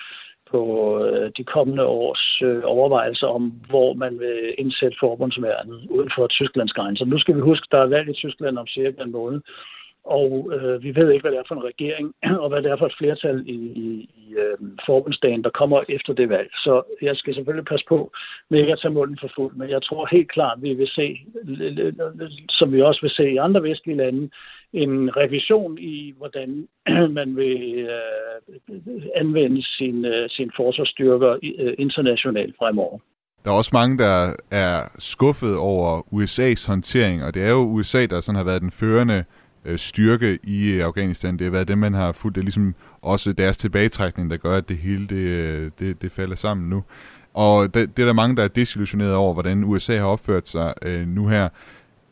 [0.54, 0.62] på
[1.06, 6.74] øh, de kommende års øh, overvejelser om, hvor man vil indsætte forbundsværnet uden for Tysklands
[6.74, 7.06] grænser.
[7.06, 9.42] Nu skal vi huske, der er valg i Tyskland om cirka en måned,
[10.06, 12.14] og øh, vi ved ikke, hvad det er for en regering,
[12.44, 16.14] og hvad det er for et flertal i, i, i øh, forbundsdagen, der kommer efter
[16.14, 16.50] det valg.
[16.66, 18.12] Så jeg skal selvfølgelig passe på
[18.50, 21.08] med ikke at tage munden for fuld, men jeg tror helt klart, vi vil se,
[22.50, 24.30] som vi også vil se i andre vestlige lande,
[24.74, 26.68] en revision i, hvordan
[27.20, 33.00] man vil øh, anvende sin, øh, sin forsvarsstyrker øh, internationalt fremover.
[33.44, 38.06] Der er også mange, der er skuffet over USA's håndtering, og det er jo USA,
[38.06, 39.24] der sådan har været den førende
[39.66, 41.38] øh, styrke i Afghanistan.
[41.38, 42.36] Det har været det, man har fulgt.
[42.36, 46.12] Det er ligesom også deres tilbagetrækning, der gør, at det hele det, øh, det, det
[46.12, 46.84] falder sammen nu.
[47.34, 50.74] Og det, det er der mange, der er desillusioneret over, hvordan USA har opført sig
[50.82, 51.50] øh, nu her.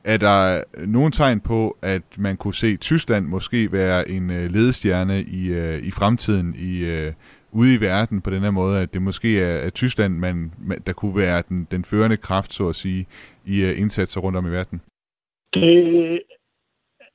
[0.03, 5.21] Er der nogen tegn på, at man kunne se Tyskland måske være en øh, ledestjerne
[5.21, 7.13] i, øh, i fremtiden i, øh,
[7.51, 10.51] ude i verden på den her måde, at det måske er, at Tyskland, man,
[10.87, 13.07] der kunne være den, den førende kraft, så at sige,
[13.45, 14.81] i uh, indsatser rundt om i verden?
[15.53, 16.21] Det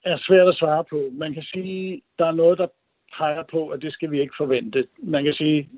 [0.05, 1.09] er svært at svare på.
[1.13, 2.67] Man kan sige, der er noget, der
[3.19, 4.87] peger på, at det skal vi ikke forvente.
[5.03, 5.69] Man kan sige,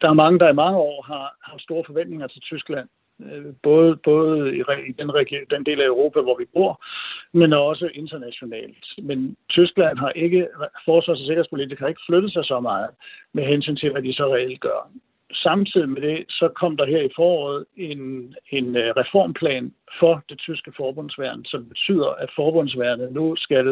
[0.00, 2.88] der er mange, der i mange år har, har store forventninger til Tyskland.
[3.24, 4.62] Øh, både, både i
[4.98, 5.10] den,
[5.50, 6.84] den del af Europa, hvor vi bor,
[7.32, 8.86] men også internationalt.
[9.02, 10.48] Men Tyskland har ikke,
[10.84, 12.90] forsvars- og sikkerhedspolitik har ikke flyttet sig så meget
[13.32, 14.90] med hensyn til, hvad de så reelt gør.
[15.32, 20.38] Samtidig med det, så kom der her i foråret en, en øh, reformplan for det
[20.38, 23.68] tyske forbundsværn, som betyder, at forbundsværnet nu skal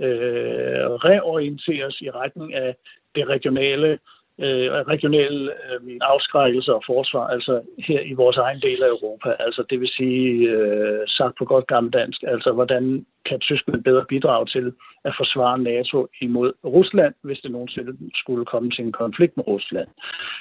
[0.00, 2.76] øh, reorienteres i retning af
[3.14, 3.98] det regionale
[4.38, 9.36] øh, regionale øh, afskrækkelse og forsvar, altså her i vores egen del af Europa.
[9.38, 14.46] Altså det vil sige, øh, sagt på godt gammeldansk, altså hvordan kan Tyskland bedre bidrage
[14.46, 14.72] til
[15.04, 19.88] at forsvare NATO imod Rusland, hvis det nogensinde skulle komme til en konflikt med Rusland.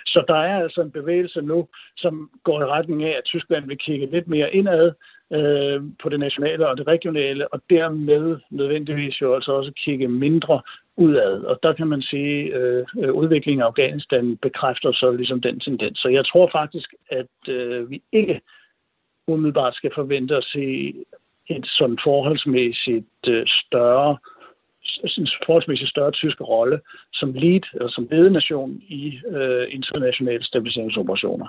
[0.06, 3.78] Så der er altså en bevægelse nu, som går i retning af, at Tyskland vil
[3.78, 4.92] kigge lidt mere indad
[5.34, 10.62] øh, på det nationale og det regionale, og dermed nødvendigvis jo altså også kigge mindre
[10.98, 11.42] udad.
[11.44, 16.00] Og der kan man sige, at øh, udviklingen af Afghanistan bekræfter så ligesom den tendens.
[16.00, 18.42] Så jeg tror faktisk, at øh, vi ikke
[19.28, 20.94] umiddelbart skal forvente at se
[21.50, 24.18] et sådan forholdsmæssigt øh, større
[25.18, 26.80] en forholdsmæssigt større tysk rolle
[27.14, 31.48] som lead, eller som ledenation i øh, internationale stabiliseringsoperationer.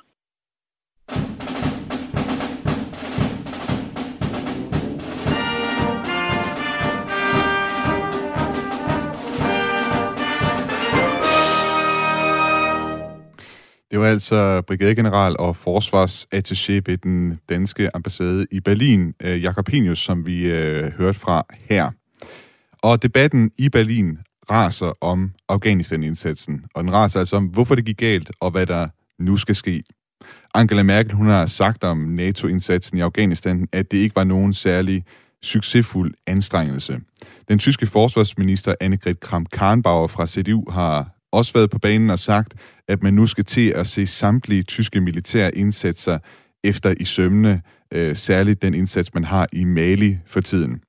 [13.97, 19.99] Det var altså brigadegeneral og forsvarsattaché ved den danske ambassade i Berlin, øh, Jakob Henius,
[19.99, 21.91] som vi øh, hørte fra her.
[22.83, 24.19] Og debatten i Berlin
[24.51, 28.89] raser om Afghanistan-indsatsen, og den raser altså om, hvorfor det gik galt, og hvad der
[29.19, 29.83] nu skal ske.
[30.55, 35.05] Angela Merkel hun har sagt om NATO-indsatsen i Afghanistan, at det ikke var nogen særlig
[35.43, 37.01] succesfuld anstrengelse.
[37.49, 42.55] Den tyske forsvarsminister Annegret Kramp-Karrenbauer fra CDU har også været på banen og sagt,
[42.89, 46.19] at man nu skal til at se samtlige tyske militære indsatser
[46.65, 47.62] efter i sømne,
[47.93, 50.81] øh, særligt den indsats, man har i Mali for tiden.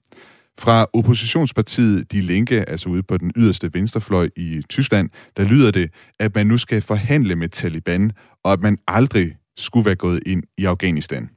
[0.60, 5.91] Fra oppositionspartiet De Linke, altså ude på den yderste venstrefløj i Tyskland, der lyder det,
[6.19, 8.12] at man nu skal forhandle med Taliban,
[8.44, 11.29] og at man aldrig skulle være gået ind i Afghanistan.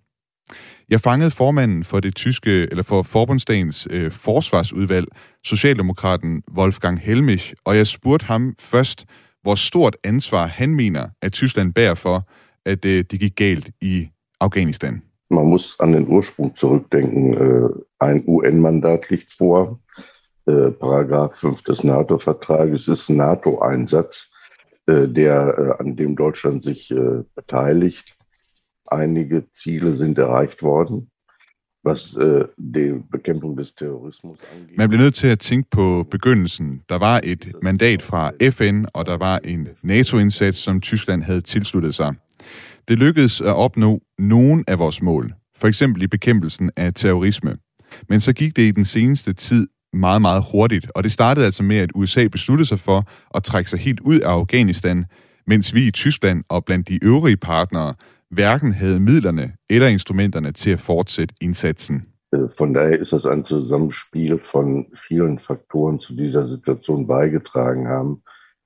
[0.90, 5.06] Jeg fangede formanden for det tyske, eller for forbundsdagens øh, forsvarsudvalg,
[5.44, 9.06] Socialdemokraten Wolfgang Helmich, og jeg spurgte ham først,
[9.42, 12.28] hvor stort ansvar han mener, at Tyskland bærer for,
[12.66, 14.08] at øh, det gik galt i
[14.40, 15.02] Afghanistan.
[15.30, 17.34] Man muss an den Ursprung zurückdenken.
[17.34, 17.68] Äh,
[18.00, 19.78] ein UN-Mandat liegt vor.
[20.48, 24.30] Äh, Paragraph 5 des NATO-Vertrages ist NATO-Einsatz,
[24.88, 26.94] äh, der, an dem Deutschland sich
[27.36, 28.16] beteiligt.
[28.90, 31.10] Einige Ziele sind erreicht worden.
[31.84, 34.74] Was äh, øh, det bekæmpning des terrorismus angår.
[34.76, 36.82] Man bliver nødt til at tænke på begyndelsen.
[36.88, 41.94] Der var et mandat fra FN, og der var en NATO-indsats, som Tyskland havde tilsluttet
[41.94, 42.14] sig.
[42.88, 47.56] Det lykkedes at opnå nogle af vores mål, for eksempel i bekæmpelsen af terrorisme.
[48.08, 51.62] Men så gik det i den seneste tid meget, meget hurtigt, og det startede altså
[51.62, 55.04] med, at USA besluttede sig for at trække sig helt ud af Afghanistan,
[55.46, 57.94] mens vi i Tyskland og blandt de øvrige partnere
[58.30, 62.06] hverken havde midlerne eller instrumenterne til at fortsætte indsatsen.
[62.58, 68.22] Von daher ist das ein Zusammenspiel von vielen Faktoren zu dieser Situation beigetragen haben,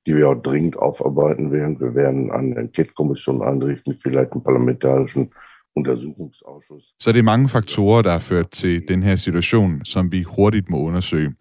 [0.06, 1.80] die wir auch dringend aufarbeiten werden.
[1.80, 5.30] Wir werden eine Enquete-Kommission anrichten, vielleicht einen parlamentarischen
[5.76, 6.94] Untersuchungsausschuss.
[6.98, 10.70] Så det er mange faktorer, der har ført til den her situation, som vi hurtigt
[10.70, 11.32] må undersøge.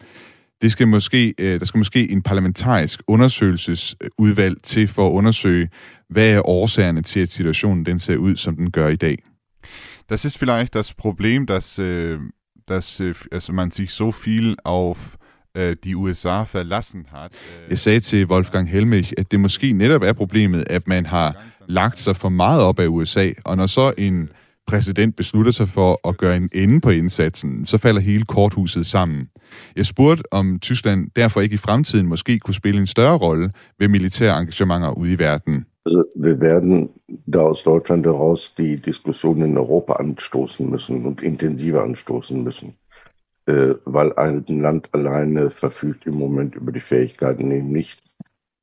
[0.63, 5.69] Det skal måske, øh, der skal måske en parlamentarisk undersøgelsesudvalg til for at undersøge,
[6.09, 9.17] hvad er årsagerne til, at situationen den ser ud, som den gør i dag.
[10.09, 12.19] Das ist vielleicht das Problem, dass, äh, øh,
[12.67, 15.15] dass øh, also man sich so viel auf
[15.55, 17.31] äh, øh, die USA verlassen hat.
[17.69, 21.35] Jeg sagde til Wolfgang Helmich, at det måske netop er problemet, at man har
[21.67, 24.29] lagt sig for meget op af USA, og når så en
[24.67, 29.27] præsident beslutter sig for at gøre en ende på indsatsen, så falder hele korthuset sammen.
[29.75, 33.87] Jeg spurgte, om Tyskland derfor ikke i fremtiden måske kunne spille en større rolle ved
[33.87, 35.65] militære engagementer ude i verden.
[35.85, 36.89] Also wir werden
[37.25, 42.73] da aus Deutschland heraus die Diskussion in Europa anstoßen müssen und intensiver anstoßen müssen,
[43.47, 48.02] äh, øh, weil ein Land alleine verfügt im Moment über die Fähigkeiten eben nicht,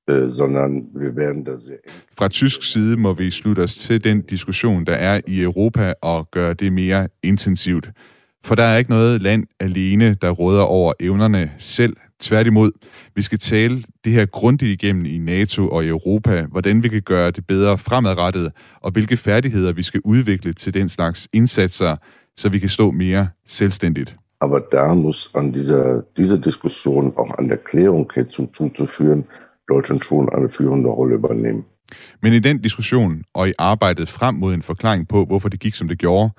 [0.09, 1.79] sondern wir werden da sehr
[2.19, 6.31] Fra tysk side må vi slutte os til den diskussion, der er i Europa, og
[6.31, 7.91] gøre det mere intensivt.
[8.45, 11.97] For der er ikke noget land alene, der råder over evnerne selv.
[12.21, 12.71] Tværtimod,
[13.15, 17.03] vi skal tale det her grundigt igennem i NATO og i Europa, hvordan vi kan
[17.03, 21.97] gøre det bedre fremadrettet, og hvilke færdigheder vi skal udvikle til den slags indsatser,
[22.37, 24.17] så vi kan stå mere selvstændigt.
[24.41, 29.25] Aber da muss an dieser, dieser Diskussion auch an der Klärung zuzuführen,
[29.75, 31.65] Deutschland schon eine führende Rolle übernehmen.
[32.23, 35.75] Men i den diskussion og i arbejdet frem mod en forklaring på, hvorfor det gik,
[35.75, 36.31] som det gjorde,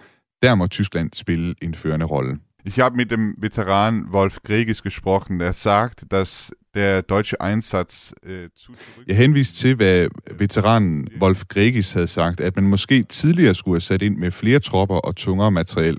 [0.44, 2.40] der må Tyskland spille en førende Rolle.
[2.66, 8.14] Ich habe mit dem Veteran Wolf Gregis gesprochen, der sagt, dass der deutsche Einsatz
[8.56, 8.72] zu
[9.08, 10.08] Jeg henviste til, hvad
[10.40, 14.60] veteranen Wolf Gregis havde sagt, at man måske tidligere skulle have sat ind med flere
[14.60, 15.98] tropper og tungere materiel.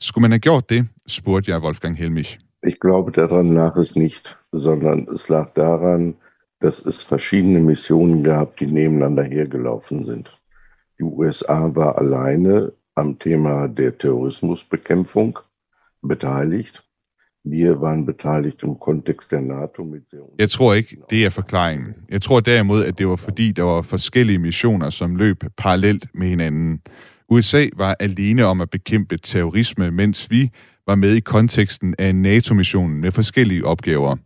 [0.00, 2.38] Skulle man have gjort det, spurgte jeg Wolfgang Helmich.
[2.66, 6.14] Ich glaube, daran lag es nicht, sondern es lag daran,
[6.60, 10.30] dass es verschiedene Missionen gab, die nebeneinander hergelaufen sind.
[10.98, 15.38] Die USA war alleine am Thema der Terrorismusbekämpfung
[16.02, 16.84] beteiligt.
[17.44, 21.94] Wir waren beteiligt im Kontext der NATO mit sehr Jeg tror ikke, det er forklaringen.
[22.10, 26.28] Jeg tror derimod, at det var fordi, der var forskellige missioner, som løb parallelt med
[26.28, 26.80] hinanden.
[27.28, 30.50] USA var alene om at bekæmpe terrorisme, mens vi
[30.86, 34.16] var med i konteksten af NATO-missionen med forskellige opgaver.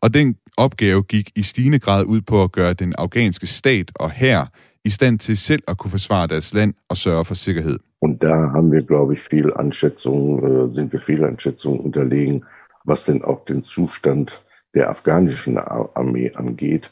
[0.00, 4.10] Og den opgave gik i stigende grad ud på at gøre den afghanske stat og
[4.10, 4.46] her
[4.84, 7.78] i stand til selv at kunne forsvare deres land og sørge for sikkerhed.
[8.00, 12.44] Und da haben wir, glaube ich, viel Anschätzung, äh, sind wir viel Anschätzung unterlegen,
[12.84, 14.28] was denn auch den Zustand
[14.74, 15.58] der afghanischen
[16.00, 16.84] Armee angeht.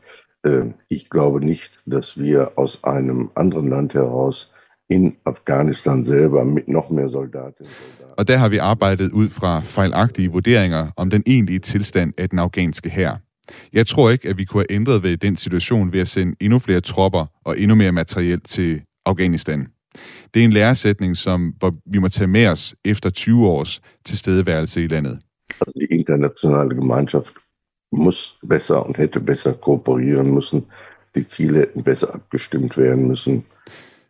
[0.44, 4.50] Äh, ich glaube nicht, dass wir aus einem anderen Land heraus
[4.88, 7.72] in Afghanistan selber mit noch mehr Soldatinnen
[8.16, 12.38] Og der har vi arbejdet ud fra fejlagtige vurderinger om den egentlige tilstand af den
[12.38, 13.25] afghanske hær.
[13.72, 16.58] Jeg tror ikke, at vi kunne have ændret ved den situation ved at sende endnu
[16.58, 19.68] flere tropper og endnu mere materiel til Afghanistan.
[20.34, 24.84] Det er en læresætning, som hvor vi må tage med os efter 20 års tilstedeværelse
[24.84, 25.18] i landet.
[25.74, 27.34] Die internationale Gemeinschaft
[27.92, 30.66] muss besser und hätte besser kooperieren müssen.
[31.14, 33.44] Die Ziele hätten besser abgestimmt werden müssen.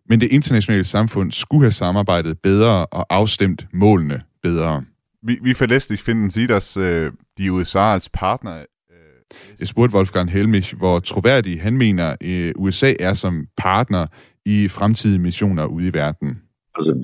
[0.08, 4.84] Men det internationale samfund skulle have samarbejdet bedre og afstemt målene bedre.
[5.22, 8.64] Wie, wie verlässlich finden Sie, dass äh, die USA als Partner
[9.60, 14.06] Jeg spurgte Wolfgang Helmich, hvor troværdig han mener, at USA er som partner
[14.44, 16.42] i fremtidige missioner ude i verden.
[16.74, 16.94] Also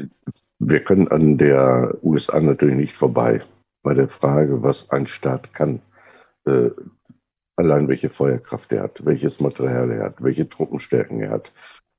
[0.58, 3.40] wir können an der USA natürlich nicht vorbei
[3.82, 5.80] bei der Frage, was ein Staat kann.
[6.46, 6.70] Äh,
[7.56, 11.52] allein welche Feuerkraft er hat, welches Material er hat, welche Truppenstärken er hat,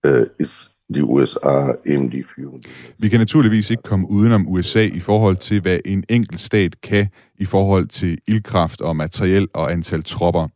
[0.06, 2.68] äh, ist de USA eben de führende.
[2.98, 7.08] Vi kan naturligvis ikke komme udenom USA i forhold til, hvad en enkelt stat kan
[7.40, 10.48] i forhold til ildkraft og materiel og antal tropper.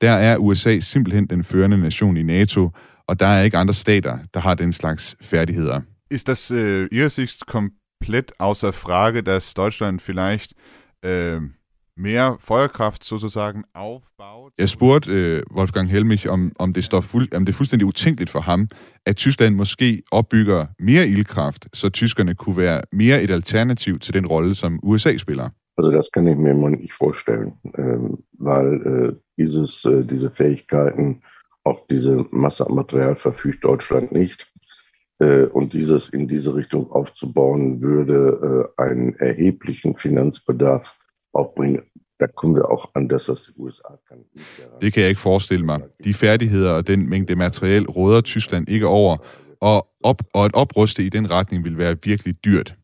[0.00, 2.70] Der er USA simpelthen den førende nation i NATO,
[3.06, 5.80] og der er ikke andre stater, der har den slags færdigheder.
[6.10, 10.52] Ist das äh, Ihrer Sicht komplett außer Frage, dass Deutschland vielleicht
[11.04, 11.40] äh,
[11.96, 14.52] mere Feuerkraft sozusagen aufbaut?
[14.58, 18.30] Jeg spurgte øh, Wolfgang Helmich, om, om, det står fuld, om det er fuldstændig utænkeligt
[18.30, 18.68] for ham,
[19.06, 24.26] at Tyskland måske opbygger mere ildkraft, så tyskerne kunne være mere et alternativ til den
[24.26, 25.48] rolle, som USA spiller.
[25.78, 31.22] Also das kann ich mir immer nicht vorstellen, ähm, weil äh, dieses, äh, diese Fähigkeiten,
[31.64, 34.46] auch diese Masse an Material verfügt Deutschland nicht.
[35.18, 40.96] Äh, und dieses in diese Richtung aufzubauen, würde äh, einen erheblichen Finanzbedarf
[41.36, 41.78] opbringe,
[42.20, 42.62] Der kommer vi
[42.94, 44.16] an das, os USA kan.
[44.80, 45.80] Det kan jeg ikke forestille mig.
[46.04, 49.16] De færdigheder og den mængde materiel råder Tyskland ikke over,
[49.60, 52.74] og, op, og at opruste i den retning vil være virkelig dyrt.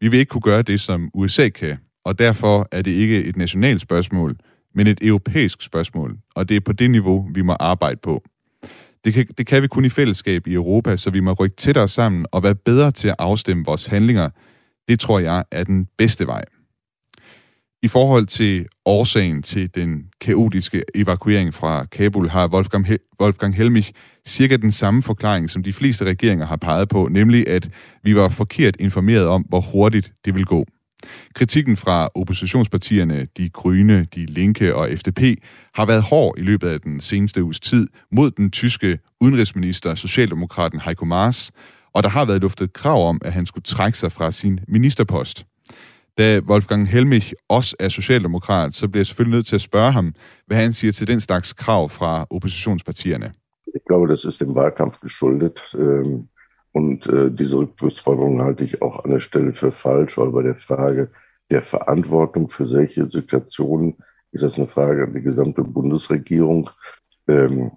[0.00, 3.36] Vi vil ikke kunne gøre det, som USA kan, og derfor er det ikke et
[3.36, 4.36] nationalt spørgsmål,
[4.74, 8.22] men et europæisk spørgsmål, og det er på det niveau, vi må arbejde på.
[9.04, 11.88] Det kan, det kan vi kun i fællesskab i Europa, så vi må rykke tættere
[11.88, 14.30] sammen og være bedre til at afstemme vores handlinger.
[14.88, 16.44] Det tror jeg er den bedste vej.
[17.84, 22.86] I forhold til årsagen til den kaotiske evakuering fra Kabul har Wolfgang,
[23.20, 23.92] Wolfgang Helmich
[24.26, 27.68] cirka den samme forklaring, som de fleste regeringer har peget på, nemlig at
[28.02, 30.66] vi var forkert informeret om, hvor hurtigt det vil gå.
[31.34, 35.20] Kritikken fra oppositionspartierne, de Grønne, de Linke og FDP,
[35.74, 40.80] har været hård i løbet af den seneste uges tid mod den tyske udenrigsminister, Socialdemokraten
[40.80, 41.50] Heiko Maas,
[41.92, 45.46] og der har været luftet krav om, at han skulle trække sig fra sin ministerpost.
[46.18, 50.14] Da Wolfgang Helmich også er socialdemokrat, så bliver jeg selvfølgelig nødt til at spørge ham,
[50.46, 53.32] hvad han siger til den slags krav fra oppositionspartierne.
[53.74, 55.58] Ich glaube, das ist dem Wahlkampf geschuldet.
[55.74, 56.28] Ähm,
[56.74, 60.56] und äh, diese Rücktrittsforderung halte ich auch an der Stelle für falsch, weil bei der
[60.56, 61.10] Frage
[61.50, 63.96] der Verantwortung für solche Situationen
[64.32, 66.70] ist das eine Frage an die gesamte Bundesregierung.
[67.28, 67.72] Ähm,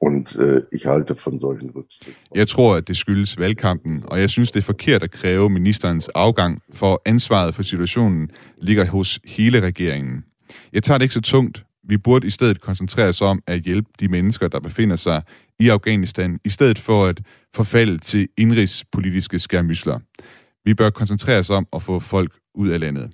[0.00, 2.14] und äh, ich halte von solchen Rücktritten.
[2.34, 6.08] Jeg tror, at det skyldes valgkampen, og jeg synes, det er forkert at kræve ministerens
[6.08, 8.30] afgang, for ansvaret for situationen
[8.62, 10.24] ligger hos hele regeringen.
[10.72, 11.64] Jeg tager det ikke så tungt.
[11.88, 15.22] Vi burde i stedet koncentrere os om at hjælpe de mennesker, der befinder sig
[15.58, 17.20] i Afghanistan, i stedet for at
[17.54, 19.98] forfalde til indrigspolitiske skærmysler.
[20.64, 23.10] Vi bør koncentrere os om at få folk ud af landet.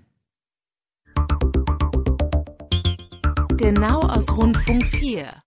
[3.59, 5.44] Genau aus Rundfunk 4.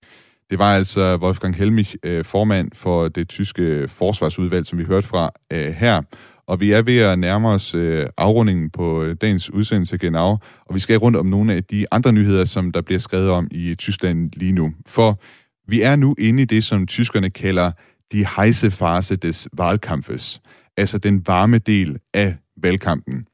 [0.49, 5.31] Det var altså Wolfgang Helmich, øh, formand for det tyske forsvarsudvalg, som vi hørte fra
[5.53, 6.01] øh, her.
[6.47, 10.79] Og vi er ved at nærme os øh, afrundingen på dagens udsendelse genau, og vi
[10.79, 14.31] skal rundt om nogle af de andre nyheder, som der bliver skrevet om i Tyskland
[14.35, 14.73] lige nu.
[14.85, 15.19] For
[15.67, 17.71] vi er nu inde i det, som tyskerne kalder
[18.11, 20.41] de heiße fase des Wahlkampfes,
[20.77, 23.27] altså den varme del af valgkampen.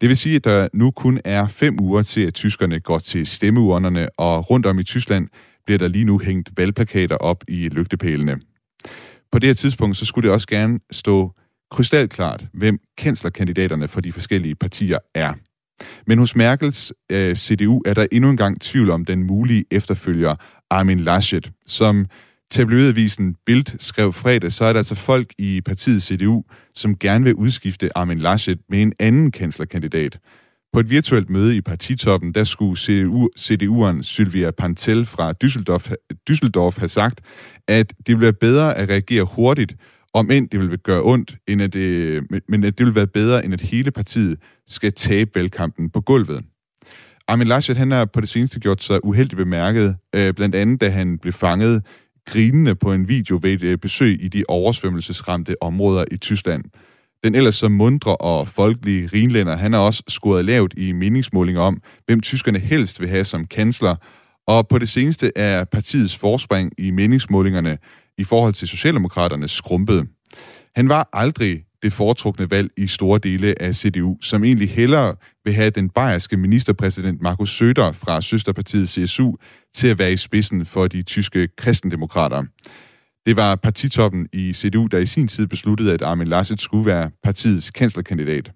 [0.00, 3.26] Det vil sige, at der nu kun er fem uger til, at tyskerne går til
[3.26, 5.28] stemmeurnerne, og rundt om i Tyskland
[5.66, 8.40] bliver der lige nu hængt valgplakater op i lygtepælene.
[9.32, 11.32] På det her tidspunkt, så skulle det også gerne stå
[11.70, 15.34] krystalklart, hvem kanslerkandidaterne for de forskellige partier er.
[16.06, 20.34] Men hos Merkels øh, CDU er der endnu engang tvivl om den mulige efterfølger
[20.70, 22.06] Armin Laschet, som
[22.50, 26.42] tabloidavisen Bild skrev fredag, så er der altså folk i partiet CDU,
[26.74, 30.18] som gerne vil udskifte Armin Laschet med en anden kanslerkandidat.
[30.72, 35.94] På et virtuelt møde i partitoppen, der skulle CDU, CDU'eren Sylvia Pantel fra Düsseldorf,
[36.30, 37.20] Düsseldorf have sagt,
[37.68, 39.76] at det ville være bedre at reagere hurtigt,
[40.14, 43.44] om end det vil gøre ondt, end at det, men at det vil være bedre,
[43.44, 46.44] end at hele partiet skal tabe valgkampen på gulvet.
[47.28, 50.90] Armin Laschet, han har på det seneste gjort sig uheldigt bemærket, øh, blandt andet da
[50.90, 51.82] han blev fanget
[52.26, 56.64] grinende på en video ved et øh, besøg i de oversvømmelsesramte områder i Tyskland.
[57.24, 61.82] Den ellers så mundre og folkelige rinlænder, han har også scoret lavt i meningsmålinger om,
[62.06, 63.96] hvem tyskerne helst vil have som kansler,
[64.46, 67.78] og på det seneste er partiets forspring i meningsmålingerne
[68.18, 70.08] i forhold til Socialdemokraterne skrumpet.
[70.76, 75.14] Han var aldrig det foretrukne valg i store dele af CDU, som egentlig hellere
[75.44, 79.32] vil have den bayerske ministerpræsident Markus Söder fra søsterpartiet CSU
[79.74, 82.44] til at være i spidsen for de tyske kristendemokrater.
[83.26, 87.10] Det var partitoppen i CDU, der i sin tid besluttede, at Armin Laschet skulle være
[87.22, 88.52] partiets kanslerkandidat.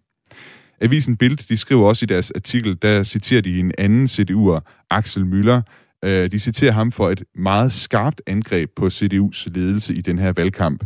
[0.81, 5.23] Avisen Bild, de skriver også i deres artikel, der citerer de en anden CDU'er, Axel
[5.25, 5.61] Müller.
[6.05, 10.33] Øh, de citerer ham for et meget skarpt angreb på CDU's ledelse i den her
[10.33, 10.85] valgkamp.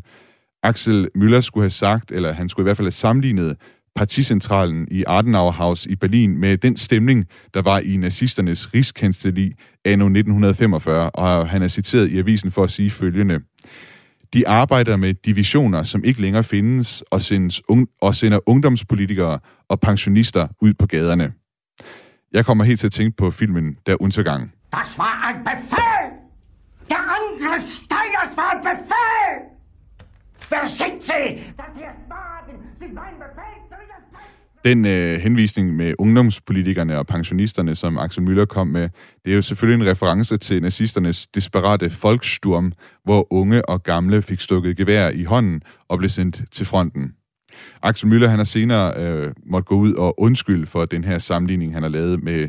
[0.62, 3.56] Axel Müller skulle have sagt, eller han skulle i hvert fald have sammenlignet
[3.98, 9.52] particentralen i Adenauerhaus i Berlin med den stemning, der var i nazisternes rigskancelli
[9.84, 13.40] anno 1945, og han er citeret i avisen for at sige følgende.
[14.34, 19.38] De arbejder med divisioner, som ikke længere findes, og, sendes un- og sender ungdomspolitikere
[19.68, 21.32] og pensionister ud på gaderne.
[22.32, 24.52] Jeg kommer helt til at tænke på filmen Der Untergang.
[24.76, 26.04] Das war ein Befehl!
[26.88, 29.57] Der Angriff Steiners war ein Befehl!
[30.50, 31.38] Vær schickt Sie?
[31.38, 31.84] Sie
[34.64, 38.88] Den øh, henvisning med ungdomspolitikerne og pensionisterne, som Axel Müller kom med,
[39.24, 42.72] det er jo selvfølgelig en reference til nazisternes desperate folksturm,
[43.04, 47.12] hvor unge og gamle fik stukket gevær i hånden og blev sendt til fronten.
[47.82, 51.74] Axel Müller han har senere øh, måtte gå ud og undskylde for den her sammenligning,
[51.74, 52.48] han har lavet med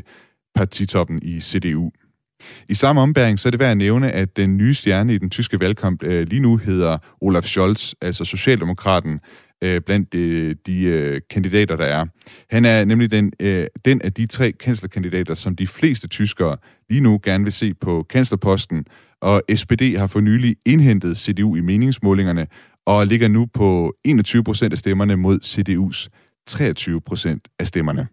[0.54, 1.90] partitoppen i CDU.
[2.68, 5.30] I samme ombæring så er det værd at nævne, at den nye stjerne i den
[5.30, 9.20] tyske valgkamp øh, lige nu hedder Olaf Scholz, altså Socialdemokraten,
[9.62, 12.06] øh, blandt de, de øh, kandidater, der er.
[12.50, 16.56] Han er nemlig den, øh, den af de tre kanslerkandidater, som de fleste tyskere
[16.90, 18.84] lige nu gerne vil se på kanslerposten,
[19.20, 22.46] og SPD har for nylig indhentet CDU i meningsmålingerne,
[22.86, 26.08] og ligger nu på 21 procent af stemmerne mod CDU's
[26.46, 28.06] 23 procent af stemmerne.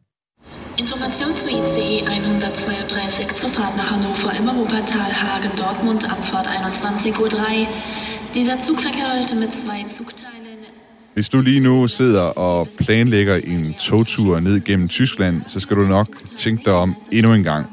[0.80, 7.68] Information zu ICE 132 zur Fahrt nach Hannover im Europatal Hagen Dortmund Abfahrt 21.03 Uhr.
[8.36, 10.58] Dieser Zugverkehr heute mit zwei Zugteilen.
[11.14, 15.82] Hvis du lige nu sidder og planlægger en togtur ned gennem Tyskland, så skal du
[15.82, 17.66] nok tænke dig om endnu en gang.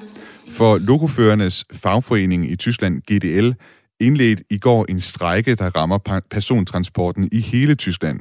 [0.50, 3.54] For lokoførernes fagforening i Tyskland, GDL,
[4.00, 8.20] indledte i går en strejke, der rammer persontransporten i hele Tyskland.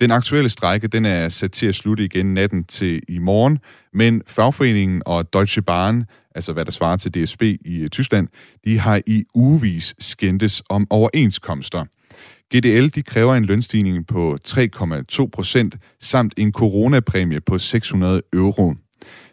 [0.00, 3.58] Den aktuelle strejke den er sat til at slutte igen natten til i morgen,
[3.92, 8.28] men fagforeningen og Deutsche Bahn, altså hvad der svarer til DSB i øh, Tyskland,
[8.64, 11.84] de har i ugevis skændtes om overenskomster.
[12.54, 18.74] GDL de kræver en lønstigning på 3,2 procent samt en coronapræmie på 600 euro.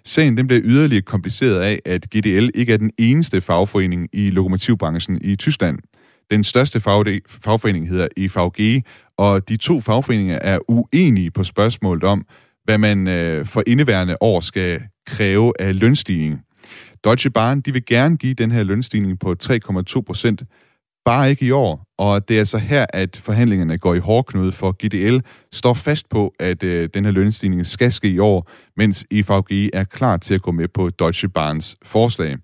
[0.06, 5.20] Sagen den bliver yderligere kompliceret af, at GDL ikke er den eneste fagforening i lokomotivbranchen
[5.22, 5.80] i Tyskland.
[6.32, 8.86] Den største fagforening hedder EFG,
[9.18, 12.26] og de to fagforeninger er uenige på spørgsmålet om,
[12.64, 16.42] hvad man øh, for indeværende år skal kræve af lønstigning.
[17.04, 20.44] Deutsche Bahn de vil gerne give den her lønstigning på 3,2 procent,
[21.06, 21.88] bare ikke i år.
[21.98, 25.20] Og det er altså her, at forhandlingerne går i hårdknude, for GDL
[25.52, 29.84] står fast på, at øh, den her lønstigning skal ske i år, mens EVG er
[29.84, 32.38] klar til at gå med på Deutsche Bahns forslag.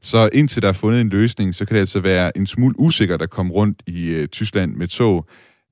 [0.00, 3.22] Så indtil der er fundet en løsning, så kan det altså være en smule usikkert
[3.22, 5.26] at komme rundt i øh, Tyskland med tog.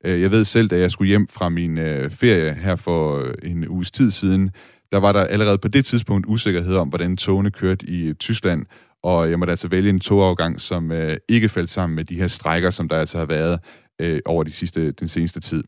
[0.05, 3.35] Øh, jeg ved selv, da jeg skulle hjem fra min øh, ferie her for øh,
[3.43, 4.51] en uges tid siden,
[4.93, 8.67] der var der allerede på det tidspunkt usikkerhed om, hvordan togene kørte i øh, Tyskland,
[9.09, 12.29] og jeg måtte altså vælge en togafgang, som øh, ikke faldt sammen med de her
[12.29, 13.61] strækker, som der altså har været
[14.01, 15.65] øh, over de sidste, den seneste tid.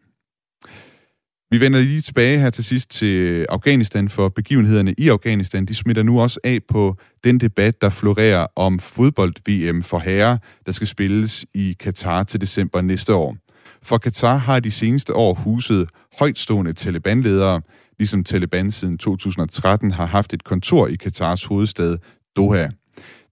[1.50, 6.02] Vi vender lige tilbage her til sidst til Afghanistan, for begivenhederne i Afghanistan, de smitter
[6.02, 11.46] nu også af på den debat, der florerer om fodbold-VM for herrer, der skal spilles
[11.54, 13.36] i Katar til december næste år.
[13.82, 15.88] For Katar har de seneste år huset
[16.18, 17.60] højtstående Taliban-ledere,
[17.98, 21.96] ligesom Taliban siden 2013 har haft et kontor i Katars hovedstad
[22.36, 22.68] Doha.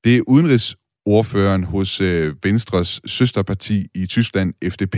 [0.04, 4.96] Det er udenrigsordføreren hos øh, Venstres søsterparti i Tyskland, FDP.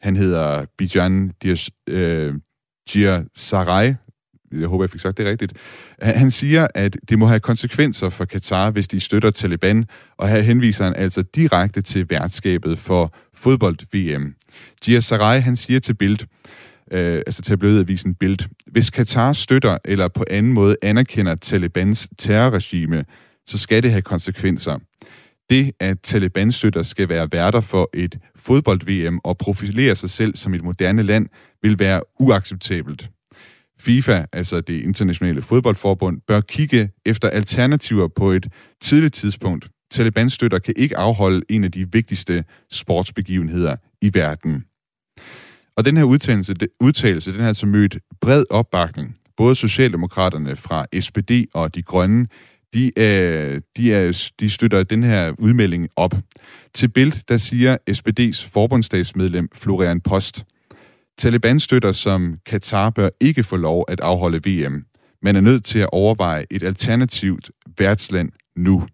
[0.00, 1.70] Han hedder Bijan Dier
[3.18, 3.94] øh, Sarai.
[4.52, 5.52] Jeg håber, jeg fik sagt det rigtigt.
[6.02, 9.84] Han siger, at det må have konsekvenser for Katar, hvis de støtter Taliban,
[10.16, 14.34] og her henviser han altså direkte til værtskabet for fodbold-VM.
[14.84, 16.18] Gia Sarai, han siger til Bild,
[16.92, 23.04] øh, altså tabloidavisen Bild, hvis Katar støtter eller på anden måde anerkender Talibans terrorregime,
[23.48, 24.78] så skal det have konsekvenser.
[25.50, 30.64] Det, at Taliban-støtter skal være værter for et fodbold-VM og profilere sig selv som et
[30.64, 31.26] moderne land,
[31.62, 33.10] vil være uacceptabelt.
[33.80, 38.48] FIFA, altså det internationale fodboldforbund, bør kigge efter alternativer på et
[38.80, 39.68] tidligt tidspunkt.
[39.90, 44.64] Taliban-støtter kan ikke afholde en af de vigtigste sportsbegivenheder i verden.
[45.76, 49.16] Og den her udtalelse, udtalelse den har altså mødt bred opbakning.
[49.36, 52.26] Både Socialdemokraterne fra SPD og De Grønne,
[52.74, 56.14] de, øh, de, er, de støtter den her udmelding op.
[56.74, 60.44] Til Bild, der siger SPD's forbundsdagsmedlem Florian Post,
[61.18, 64.84] Taliban støtter som Katar bør ikke få lov at afholde VM.
[65.22, 68.86] Man er nødt til at overveje et alternativt værtsland nu.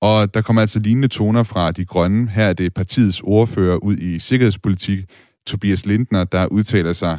[0.00, 2.30] Og der kommer altså lignende toner fra De Grønne.
[2.30, 4.98] Her er det partiets ordfører ud i sikkerhedspolitik,
[5.46, 7.18] Tobias Lindner, der udtaler sig.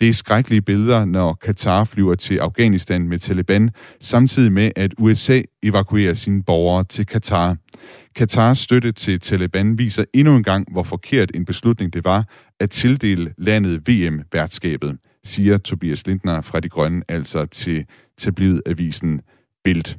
[0.00, 3.70] Det er skrækkelige billeder, når Katar flyver til Afghanistan med Taliban,
[4.00, 7.56] samtidig med, at USA evakuerer sine borgere til Katar.
[8.14, 12.28] Katars støtte til Taliban viser endnu en gang, hvor forkert en beslutning det var
[12.60, 17.84] at tildele landet VM-værtskabet, siger Tobias Lindner fra De Grønne, altså til
[18.18, 19.20] tabloidavisen
[19.64, 19.96] Bild.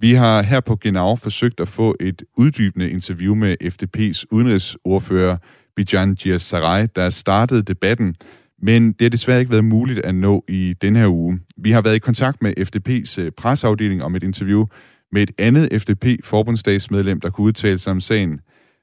[0.00, 5.36] Vi har her på Genau forsøgt at få et uddybende interview med FDP's udenrigsordfører
[5.76, 8.16] Bijan Sarai, der startede debatten,
[8.62, 11.40] men det har desværre ikke været muligt at nå i denne her uge.
[11.56, 14.66] Vi har været i kontakt med FDP's øh, presseafdeling om et interview
[15.12, 18.40] med et andet FDP-forbundsdagsmedlem, der kunne udtale sig om sagen.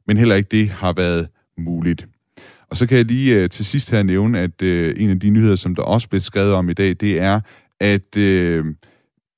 [0.07, 2.07] men heller ikke det har været muligt.
[2.69, 5.29] Og så kan jeg lige øh, til sidst her nævne, at øh, en af de
[5.29, 7.39] nyheder, som der også blev skrevet om i dag, det er,
[7.79, 8.65] at øh,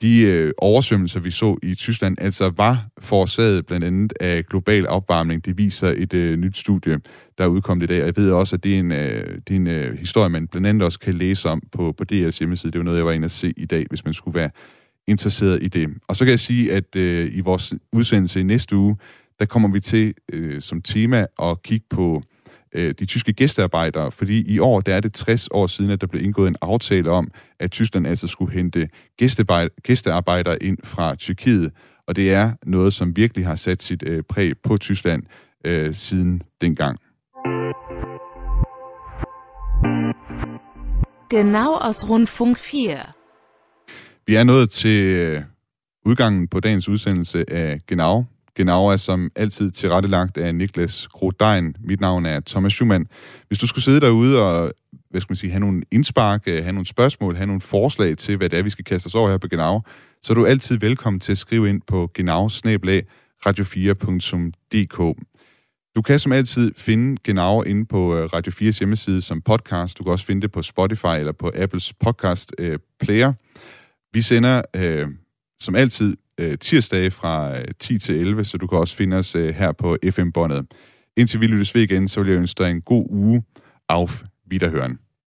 [0.02, 5.46] de øh, oversvømmelser, vi så i Tyskland, altså var forårsaget blandt andet af global opvarmning.
[5.46, 7.00] Det viser et øh, nyt studie,
[7.38, 8.02] der er udkommet i dag.
[8.02, 10.48] Og jeg ved også, at det er en, øh, det er en øh, historie, man
[10.48, 12.72] blandt andet også kan læse om på, på DR's hjemmeside.
[12.72, 14.50] Det var noget, jeg var inde at se i dag, hvis man skulle være
[15.08, 15.90] interesseret i det.
[16.08, 18.98] Og så kan jeg sige, at øh, i vores udsendelse i næste uge,
[19.40, 22.35] der kommer vi til øh, som tema at kigge på øh,
[22.74, 26.24] de tyske gæstearbejdere, fordi i år der er det 60 år siden, at der blev
[26.24, 28.90] indgået en aftale om, at Tyskland altså skulle hente
[29.84, 31.72] gæstearbejdere ind fra Tyrkiet,
[32.08, 35.24] og det er noget, som virkelig har sat sit øh, præg på Tyskland
[35.66, 37.00] øh, siden dengang.
[41.30, 43.00] Genau aus Rundfunk 4.
[44.28, 45.42] Vi er nået til øh,
[46.06, 48.24] udgangen på dagens udsendelse af Genau,
[48.56, 51.76] Genau er som altid tilrettelagt af Niklas Grodein.
[51.80, 53.08] Mit navn er Thomas Schumann.
[53.48, 54.74] Hvis du skulle sidde derude og
[55.10, 58.38] hvad skal man sige, have nogle indspark, øh, have nogle spørgsmål, have nogle forslag til,
[58.38, 59.82] hvad det er, vi skal kaste os over her på Genau,
[60.24, 62.48] så er du altid velkommen til at skrive ind på genau
[63.48, 65.18] radio4.dk.
[65.96, 69.98] Du kan som altid finde Genau inde på øh, Radio 4's hjemmeside som podcast.
[69.98, 73.34] Du kan også finde det på Spotify eller på Apples podcast øh, player.
[74.14, 75.08] Vi sender øh,
[75.60, 79.36] som altid øh, tirsdage fra øh, 10 til 11, så du kan også finde os
[79.36, 80.66] øh, her på FM-båndet.
[81.18, 83.44] Indtil vi lyttes ved igen, så vil jeg ønske dig en god uge.
[83.90, 84.24] Auf
[84.54, 85.05] Wiederhören.